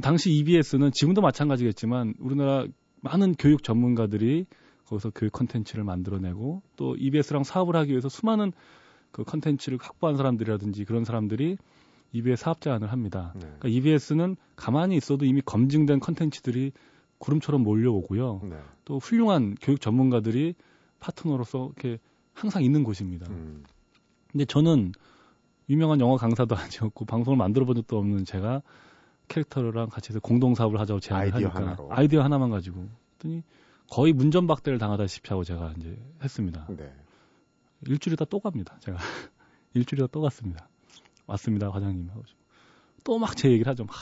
당시 0.01 0.31
EBS는 0.33 0.91
지금도 0.93 1.21
마찬가지겠지만 1.21 2.15
우리나라 2.19 2.65
많은 3.01 3.35
교육 3.35 3.63
전문가들이 3.63 4.45
거기서 4.87 5.11
교육 5.15 5.31
컨텐츠를 5.33 5.83
만들어내고 5.83 6.61
또 6.75 6.95
EBS랑 6.97 7.43
사업을 7.43 7.75
하기 7.75 7.91
위해서 7.91 8.09
수많은 8.09 8.53
그 9.11 9.23
컨텐츠를 9.23 9.79
확보한 9.81 10.17
사람들이라든지 10.17 10.85
그런 10.85 11.05
사람들이 11.05 11.57
EBS 12.11 12.43
사업 12.43 12.61
제안을 12.61 12.91
합니다. 12.91 13.33
네. 13.35 13.41
그러니까 13.41 13.67
EBS는 13.67 14.37
가만히 14.55 14.95
있어도 14.95 15.25
이미 15.25 15.41
검증된 15.41 15.99
컨텐츠들이 15.99 16.71
구름처럼 17.17 17.63
몰려오고요. 17.63 18.41
네. 18.43 18.57
또 18.85 18.99
훌륭한 18.99 19.55
교육 19.61 19.81
전문가들이 19.81 20.55
파트너로서 20.99 21.71
이렇게 21.75 21.99
항상 22.33 22.63
있는 22.63 22.83
곳입니다. 22.83 23.27
음. 23.29 23.63
근데 24.31 24.45
저는 24.45 24.91
유명한 25.69 25.99
영어 25.99 26.17
강사도 26.17 26.55
아니었고 26.59 27.05
방송을 27.05 27.37
만들어 27.37 27.65
본 27.65 27.75
적도 27.75 27.97
없는 27.97 28.25
제가 28.25 28.61
캐릭터랑 29.27 29.89
같이 29.89 30.09
해서 30.09 30.19
공동 30.19 30.55
사업을 30.55 30.79
하자고 30.79 30.99
제안을 30.99 31.25
아이디어 31.33 31.49
하니까 31.49 31.61
하나로. 31.61 31.87
아이디어 31.91 32.23
하나만 32.23 32.49
가지고 32.49 32.87
했더니 33.13 33.43
거의 33.89 34.13
문전박대를 34.13 34.79
당하다시피 34.79 35.29
하고 35.29 35.43
제가 35.43 35.73
이제 35.77 35.97
했습니다. 36.23 36.67
네. 36.69 36.93
일주일이다 37.85 38.25
또 38.25 38.39
갑니다. 38.39 38.77
제가 38.81 38.97
일주일이다 39.73 40.07
또 40.11 40.21
갔습니다. 40.21 40.67
왔습니다, 41.27 41.69
과장님 41.71 42.09
하고 42.09 42.23
또 43.03 43.17
막 43.19 43.35
제 43.35 43.49
얘기를 43.51 43.69
하죠. 43.71 43.85
막 43.85 43.95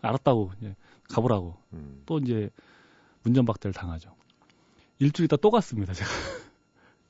알았다고 0.00 0.52
이제 0.58 0.76
가보라고. 1.08 1.56
음. 1.72 2.02
또 2.06 2.18
이제 2.18 2.50
문전박대를 3.22 3.72
당하죠. 3.74 4.14
일주일 4.98 5.24
있다 5.24 5.36
또 5.38 5.50
갔습니다, 5.50 5.92
제가. 5.92 6.08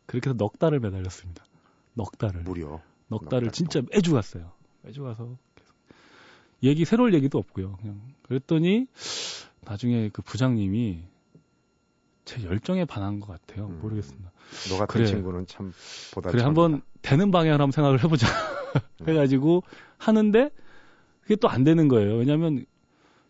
그렇게 0.07 0.31
해서 0.31 0.37
넉 0.37 0.59
달을 0.59 0.81
매달렸습니다. 0.81 1.45
넉 1.95 2.17
달을. 2.19 2.43
무려. 2.43 2.81
넉 3.09 3.29
달을 3.29 3.51
진짜 3.53 3.83
매주 3.93 4.13
갔어요. 4.15 4.53
매주 4.83 5.03
가서 5.03 5.37
계속. 5.57 5.75
얘기 6.63 6.85
새로울 6.85 7.15
얘기도 7.15 7.39
없고요. 7.39 7.77
그냥 7.77 8.01
그랬더니 8.23 8.87
나중에 9.63 10.09
그 10.11 10.23
부장님이 10.23 11.05
제 12.25 12.43
열정에 12.45 12.85
반한 12.85 13.21
것 13.21 13.27
같아요. 13.29 13.67
음. 13.67 13.81
모르겠습니다. 13.81 14.33
너 14.71 14.79
같은 14.79 14.87
그래. 14.87 15.07
친구는 15.07 15.47
참 15.47 15.73
보다 16.13 16.31
그래 16.31 16.43
한번 16.43 16.83
되는 17.03 17.31
방향으로 17.31 17.63
한번 17.65 17.73
생각을 17.73 18.03
해보자. 18.05 18.27
음. 19.03 19.09
해가지고 19.09 19.63
하는데 19.99 20.51
그게 21.23 21.37
또 21.37 21.49
안 21.49 21.65
되는 21.65 21.89
거예요. 21.89 22.17
왜냐하면 22.17 22.65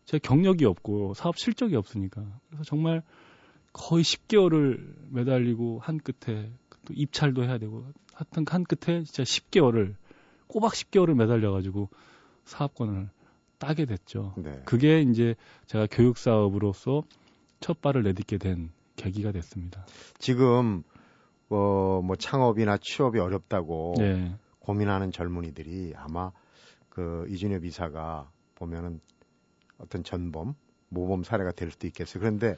제 0.04 0.18
경력이 0.18 0.64
없고 0.64 1.14
사업 1.14 1.38
실적이 1.38 1.76
없으니까. 1.76 2.22
그래서 2.48 2.64
정말 2.64 3.02
거의 3.72 4.04
10개월을 4.04 4.80
매달리고 5.10 5.80
한 5.82 5.98
끝에 5.98 6.50
또 6.84 6.92
입찰도 6.94 7.44
해야 7.44 7.58
되고 7.58 7.86
하여튼 8.12 8.44
한 8.48 8.64
끝에 8.64 9.02
진짜 9.04 9.22
10개월을 9.22 9.94
꼬박 10.46 10.72
10개월을 10.74 11.14
매달려가지고 11.14 11.88
사업권을 12.44 13.08
따게 13.58 13.86
됐죠. 13.86 14.34
네. 14.36 14.60
그게 14.66 15.00
이제 15.00 15.34
제가 15.66 15.88
교육 15.90 16.18
사업으로서 16.18 17.02
첫 17.60 17.80
발을 17.80 18.02
내딛게 18.02 18.36
된 18.38 18.70
계기가 18.96 19.32
됐습니다. 19.32 19.86
지금 20.18 20.82
어, 21.48 22.00
뭐 22.02 22.16
창업이나 22.16 22.78
취업이 22.78 23.18
어렵다고 23.18 23.94
네. 23.98 24.34
고민하는 24.58 25.10
젊은이들이 25.12 25.94
아마 25.96 26.32
그 26.88 27.26
이준엽 27.28 27.64
이사가 27.64 28.30
보면은 28.54 29.00
어떤 29.78 30.04
전범, 30.04 30.54
모범 30.88 31.24
사례가 31.24 31.52
될 31.52 31.70
수도 31.70 31.86
있겠어요. 31.86 32.20
그런데 32.20 32.56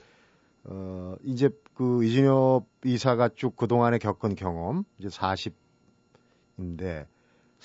어, 0.64 1.16
이제 1.22 1.49
그 1.75 2.05
이준엽 2.05 2.66
이사가 2.85 3.31
쭉 3.35 3.57
그동안에 3.57 3.99
겪은 3.99 4.35
경험, 4.35 4.85
이제 4.99 5.09
40인데 5.09 7.07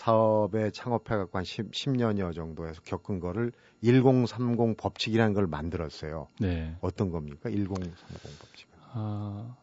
사업에 0.01 0.71
창업해갖고 0.71 1.37
한 1.37 1.45
10, 1.45 1.71
10년여 1.71 2.33
정도에서 2.33 2.81
겪은 2.81 3.19
거를 3.19 3.51
1030 3.83 4.75
법칙이라는 4.75 5.33
걸 5.33 5.45
만들었어요. 5.45 6.27
네. 6.39 6.75
어떤 6.81 7.11
겁니까? 7.11 7.51
1030 7.51 8.39
법칙. 8.39 8.67
아, 8.93 9.55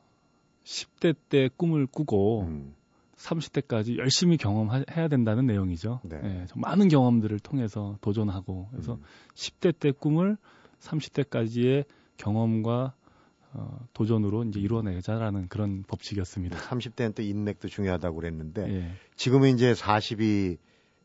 10대 0.63 1.17
때 1.29 1.51
꿈을 1.57 1.87
꾸고 1.87 2.43
음. 2.43 2.75
30대까지 3.17 3.99
열심히 3.99 4.37
경험해야 4.37 5.09
된다는 5.09 5.47
내용이죠. 5.47 6.01
네. 6.05 6.21
네 6.21 6.47
많은 6.55 6.87
경험들을 6.87 7.41
통해서 7.41 7.99
도전하고 8.01 8.69
그래서 8.71 8.95
음. 8.95 9.03
10대 9.35 9.77
때 9.77 9.91
꿈을 9.91 10.37
30대까지의 10.79 11.85
경험과 12.17 12.95
어, 13.59 13.81
도전으로 13.93 14.45
이제 14.45 14.61
이루어내자라는 14.61 15.49
그런 15.49 15.83
법칙이었습니다. 15.89 16.57
30대는 16.59 17.15
또 17.17 17.23
인맥도 17.23 17.67
중요하다고 17.67 18.17
그랬는데 18.17 18.73
예. 18.73 18.93
지금은 19.17 19.55
이제 19.55 19.73
40이 19.73 20.59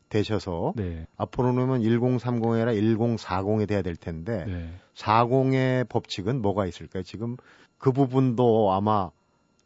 되셔서 0.08 0.74
네. 0.76 1.06
앞으로는 1.16 1.80
1030이 1.80 2.52
아니라 2.52 2.72
1040이 2.72 3.66
돼야 3.66 3.82
될 3.82 3.96
텐데 3.96 4.44
네. 4.44 4.72
40의 4.94 5.88
법칙은 5.88 6.40
뭐가 6.40 6.66
있을까요? 6.66 7.02
지금 7.02 7.36
그 7.78 7.90
부분도 7.90 8.72
아마 8.72 9.10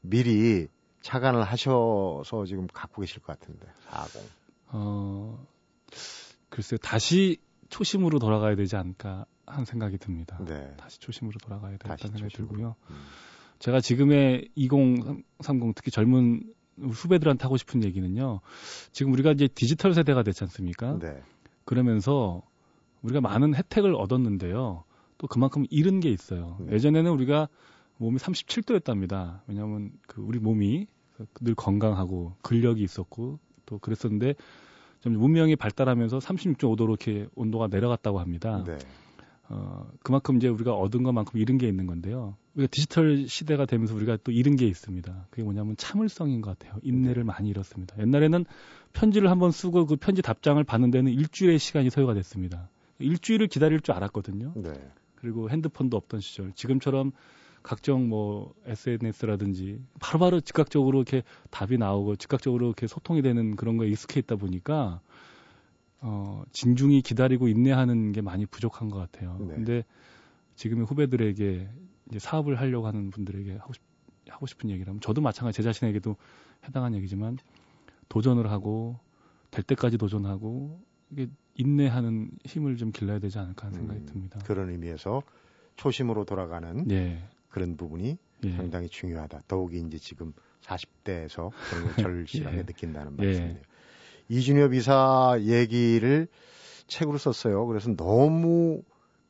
미리 0.01 0.69
차관을 1.03 1.43
하셔서 1.43 2.47
지금 2.47 2.67
갖고 2.73 3.03
계실 3.03 3.21
것 3.21 3.39
같은데 3.39 3.67
40. 3.91 4.23
어 4.69 5.47
글쎄요 6.49 6.79
다시 6.79 7.39
초심으로 7.69 8.19
돌아가야 8.19 8.57
되지 8.57 8.77
않을까 8.77 9.27
한 9.47 9.65
생각이 9.65 9.99
듭니다. 9.99 10.39
네. 10.45 10.73
다시 10.77 10.99
초심으로 11.01 11.39
돌아가야 11.43 11.73
되겠다는 11.73 11.97
생각이 11.97 12.31
초심으로. 12.31 12.49
들고요. 12.49 12.77
음. 12.91 12.97
제가 13.59 13.81
지금의 13.81 14.49
2030 14.55 15.75
특히 15.75 15.91
젊은 15.91 16.43
후배들한테 16.81 17.43
하고 17.43 17.57
싶은 17.57 17.83
얘기는요. 17.85 18.41
지금 18.93 19.13
우리가 19.13 19.33
이제 19.33 19.49
디지털 19.49 19.95
세대가 19.95 20.23
됐지 20.23 20.45
않습니까? 20.45 20.99
네. 20.99 21.21
그러면서 21.65 22.43
우리가 23.03 23.21
많은 23.21 23.55
혜택을 23.55 23.95
얻었는데요. 23.95 24.85
또 25.19 25.27
그만큼 25.27 25.65
잃은 25.71 26.01
게 26.01 26.09
있어요. 26.11 26.57
네. 26.61 26.75
예전에는 26.75 27.11
우리가 27.11 27.49
몸이 27.97 28.19
37도였답니다. 28.19 29.41
왜냐하면 29.49 29.91
그 30.07 30.23
우리 30.23 30.39
몸이 30.39 30.87
늘 31.41 31.55
건강하고 31.57 32.37
근력이 32.43 32.83
있었고 32.83 33.41
또 33.67 33.79
그랬었는데 33.79 34.35
좀 34.35 34.37
문명이 35.05 35.57
발달하면서 35.57 36.19
36.5도로 36.19 36.89
이렇게 36.89 37.27
온도가 37.35 37.69
내려갔다고 37.69 38.19
합니다. 38.19 38.65
네. 38.67 38.79
어, 39.51 39.91
그만큼 40.03 40.37
이제 40.37 40.49
우리가 40.49 40.75
얻은 40.75 41.03
것만큼 41.03 41.41
잃은 41.41 41.57
게 41.59 41.67
있는 41.69 41.87
건데요. 41.87 42.37
우리가 42.55 42.69
디지털 42.71 43.27
시대가 43.29 43.65
되면서 43.65 43.95
우리가 43.95 44.19
또 44.23 44.31
잃은 44.31 44.57
게 44.57 44.67
있습니다. 44.67 45.27
그게 45.31 45.43
뭐냐면 45.43 45.77
참을성인 45.77 46.43
것 46.43 46.59
같아요. 46.59 46.79
인내를 46.83 47.23
네. 47.23 47.27
많이 47.27 47.49
잃었습니다. 47.49 47.97
옛날에는 47.99 48.45
편지를 48.93 49.31
한번 49.31 49.51
쓰고 49.51 49.87
그 49.87 49.97
편지 49.97 50.21
답장을 50.21 50.63
받는 50.65 50.91
데는 50.91 51.13
일주일의 51.13 51.59
시간이 51.59 51.89
소요가 51.91 52.15
됐습니다. 52.15 52.69
일주일을 52.99 53.47
기다릴 53.47 53.81
줄 53.81 53.95
알았거든요. 53.95 54.53
네. 54.57 54.73
그리고 55.15 55.49
핸드폰도 55.51 55.97
없던 55.97 56.21
시절. 56.21 56.53
지금처럼 56.53 57.13
각종 57.63 58.09
뭐 58.09 58.55
SNS라든지 58.65 59.81
바로바로 60.01 60.41
즉각적으로 60.41 60.99
이렇게 60.99 61.23
답이 61.51 61.79
나오고 61.79 62.17
즉각적으로 62.17 62.67
이렇게 62.67 62.87
소통이 62.87 63.23
되는 63.23 63.57
그런 63.57 63.77
거에 63.77 63.89
익숙해 63.89 64.21
있다 64.21 64.37
보니까 64.37 65.01
어, 66.01 66.45
진중히 66.53 67.03
기다리고 67.03 67.49
인내하는 67.49 68.13
게 68.13 68.21
많이 68.21 68.47
부족한 68.47 68.89
것 68.89 68.99
같아요. 68.99 69.37
네. 69.41 69.55
근데 69.55 69.85
지금의 70.57 70.87
후배들에게 70.87 71.69
이제 72.09 72.19
사업을 72.19 72.59
하려고 72.61 72.87
하는 72.87 73.11
분들에게 73.11 73.57
하고 73.57 73.73
싶, 73.73 73.83
하고 74.29 74.47
싶은 74.47 74.71
얘기라면 74.71 75.01
저도 75.01 75.21
마찬가지 75.21 75.57
제 75.57 75.63
자신에게도 75.63 76.17
해당한 76.67 76.95
얘기지만 76.95 77.39
도전을 78.09 78.51
하고 78.51 78.99
될 79.51 79.65
때까지 79.65 79.99
도전하고 79.99 80.81
이게 81.11 81.29
인내하는 81.55 82.31
힘을 82.45 82.77
좀 82.77 82.93
길러야 82.93 83.19
되지 83.19 83.39
않을까 83.39 83.67
하는 83.67 83.79
생각이 83.79 84.01
음, 84.01 84.07
듭니다. 84.07 84.39
그런 84.45 84.71
의미에서 84.71 85.23
초심으로 85.77 86.25
돌아가는 86.25 86.87
네. 86.87 87.27
그런 87.59 87.77
부분이 87.77 88.17
예. 88.45 88.53
상당히 88.53 88.89
중요하다. 88.89 89.43
더욱이 89.49 89.81
이제 89.81 89.99
지금 89.99 90.33
40대에서 90.63 91.51
그런 91.71 91.85
걸 91.85 91.97
절실하게 91.97 92.59
예. 92.59 92.63
느낀다는 92.63 93.17
예. 93.19 93.25
말씀이네요. 93.25 93.63
이준엽 94.29 94.75
이사 94.75 95.37
얘기를 95.41 96.29
책으로 96.87 97.19
썼어요. 97.19 97.67
그래서 97.67 97.95
너무 97.97 98.83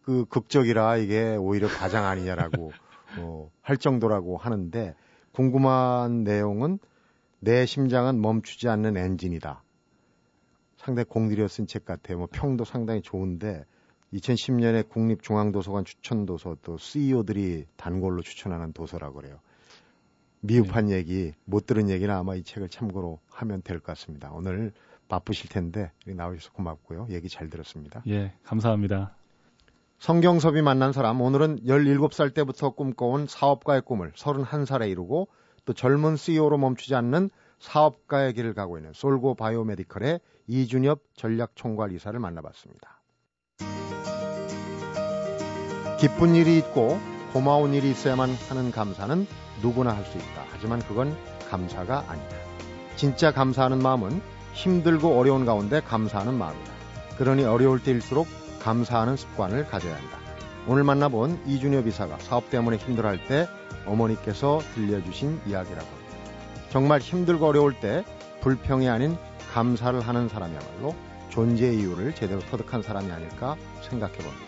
그 0.02 0.26
극적이라 0.26 0.98
이게 0.98 1.36
오히려 1.36 1.68
과장 1.68 2.04
아니냐라고 2.04 2.72
어, 3.18 3.50
할 3.62 3.78
정도라고 3.78 4.36
하는데 4.36 4.94
궁금한 5.32 6.24
내용은 6.24 6.78
내 7.40 7.64
심장은 7.64 8.20
멈추지 8.20 8.68
않는 8.68 8.96
엔진이다. 8.98 9.62
상당히 10.76 11.06
공들여 11.08 11.48
쓴 11.48 11.66
책 11.66 11.86
같아요. 11.86 12.18
뭐 12.18 12.28
평도 12.30 12.64
상당히 12.64 13.00
좋은데 13.00 13.64
2010년에 14.12 14.88
국립중앙도서관 14.88 15.84
추천도서 15.84 16.58
또 16.62 16.78
CEO들이 16.78 17.66
단골로 17.76 18.22
추천하는 18.22 18.72
도서라고 18.72 19.16
그래요. 19.16 19.40
미흡한 20.40 20.86
네. 20.86 20.96
얘기, 20.96 21.32
못 21.44 21.66
들은 21.66 21.90
얘기는 21.90 22.12
아마 22.14 22.34
이 22.34 22.42
책을 22.42 22.68
참고로 22.68 23.18
하면 23.30 23.62
될 23.62 23.80
것 23.80 23.86
같습니다. 23.86 24.30
오늘 24.32 24.72
바쁘실 25.08 25.48
텐데 25.50 25.90
나오셔서 26.06 26.52
고맙고요. 26.52 27.08
얘기 27.10 27.28
잘 27.28 27.48
들었습니다. 27.50 28.02
예, 28.06 28.34
감사합니다. 28.44 29.14
성경섭이 29.98 30.62
만난 30.62 30.92
사람 30.92 31.20
오늘은 31.20 31.64
17살 31.64 32.32
때부터 32.32 32.70
꿈꿔온 32.70 33.26
사업가의 33.26 33.82
꿈을 33.82 34.12
31살에 34.12 34.88
이루고 34.90 35.28
또 35.64 35.72
젊은 35.72 36.16
CEO로 36.16 36.56
멈추지 36.56 36.94
않는 36.94 37.30
사업가의 37.58 38.34
길을 38.34 38.54
가고 38.54 38.78
있는 38.78 38.92
솔고 38.92 39.34
바이오메디컬의 39.34 40.20
이준엽 40.46 41.00
전략총괄 41.14 41.92
이사를 41.92 42.18
만나봤습니다. 42.18 42.97
기쁜 45.98 46.34
일이 46.34 46.58
있고 46.58 47.00
고마운 47.32 47.74
일이 47.74 47.90
있어야만 47.90 48.36
하는 48.48 48.70
감사는 48.70 49.26
누구나 49.62 49.94
할 49.94 50.04
수 50.04 50.16
있다. 50.16 50.44
하지만 50.52 50.80
그건 50.80 51.16
감사가 51.50 52.04
아니다. 52.08 52.36
진짜 52.96 53.32
감사하는 53.32 53.78
마음은 53.82 54.20
힘들고 54.54 55.18
어려운 55.18 55.44
가운데 55.44 55.80
감사하는 55.80 56.34
마음이다. 56.34 56.72
그러니 57.16 57.44
어려울 57.44 57.82
때일수록 57.82 58.26
감사하는 58.60 59.16
습관을 59.16 59.66
가져야 59.66 59.94
한다. 59.94 60.18
오늘 60.68 60.84
만나본 60.84 61.42
이준엽 61.46 61.86
이사가 61.86 62.18
사업 62.18 62.50
때문에 62.50 62.76
힘들어할 62.76 63.26
때 63.26 63.48
어머니께서 63.86 64.60
들려주신 64.74 65.40
이야기라고 65.46 65.86
합니다. 65.86 66.14
정말 66.70 67.00
힘들고 67.00 67.46
어려울 67.46 67.74
때 67.80 68.04
불평이 68.40 68.88
아닌 68.88 69.16
감사를 69.52 69.98
하는 70.00 70.28
사람이야말로 70.28 70.94
존재의 71.30 71.78
이유를 71.78 72.14
제대로 72.14 72.40
터득한 72.40 72.82
사람이 72.82 73.10
아닐까 73.10 73.56
생각해 73.82 74.14
봅니다. 74.18 74.47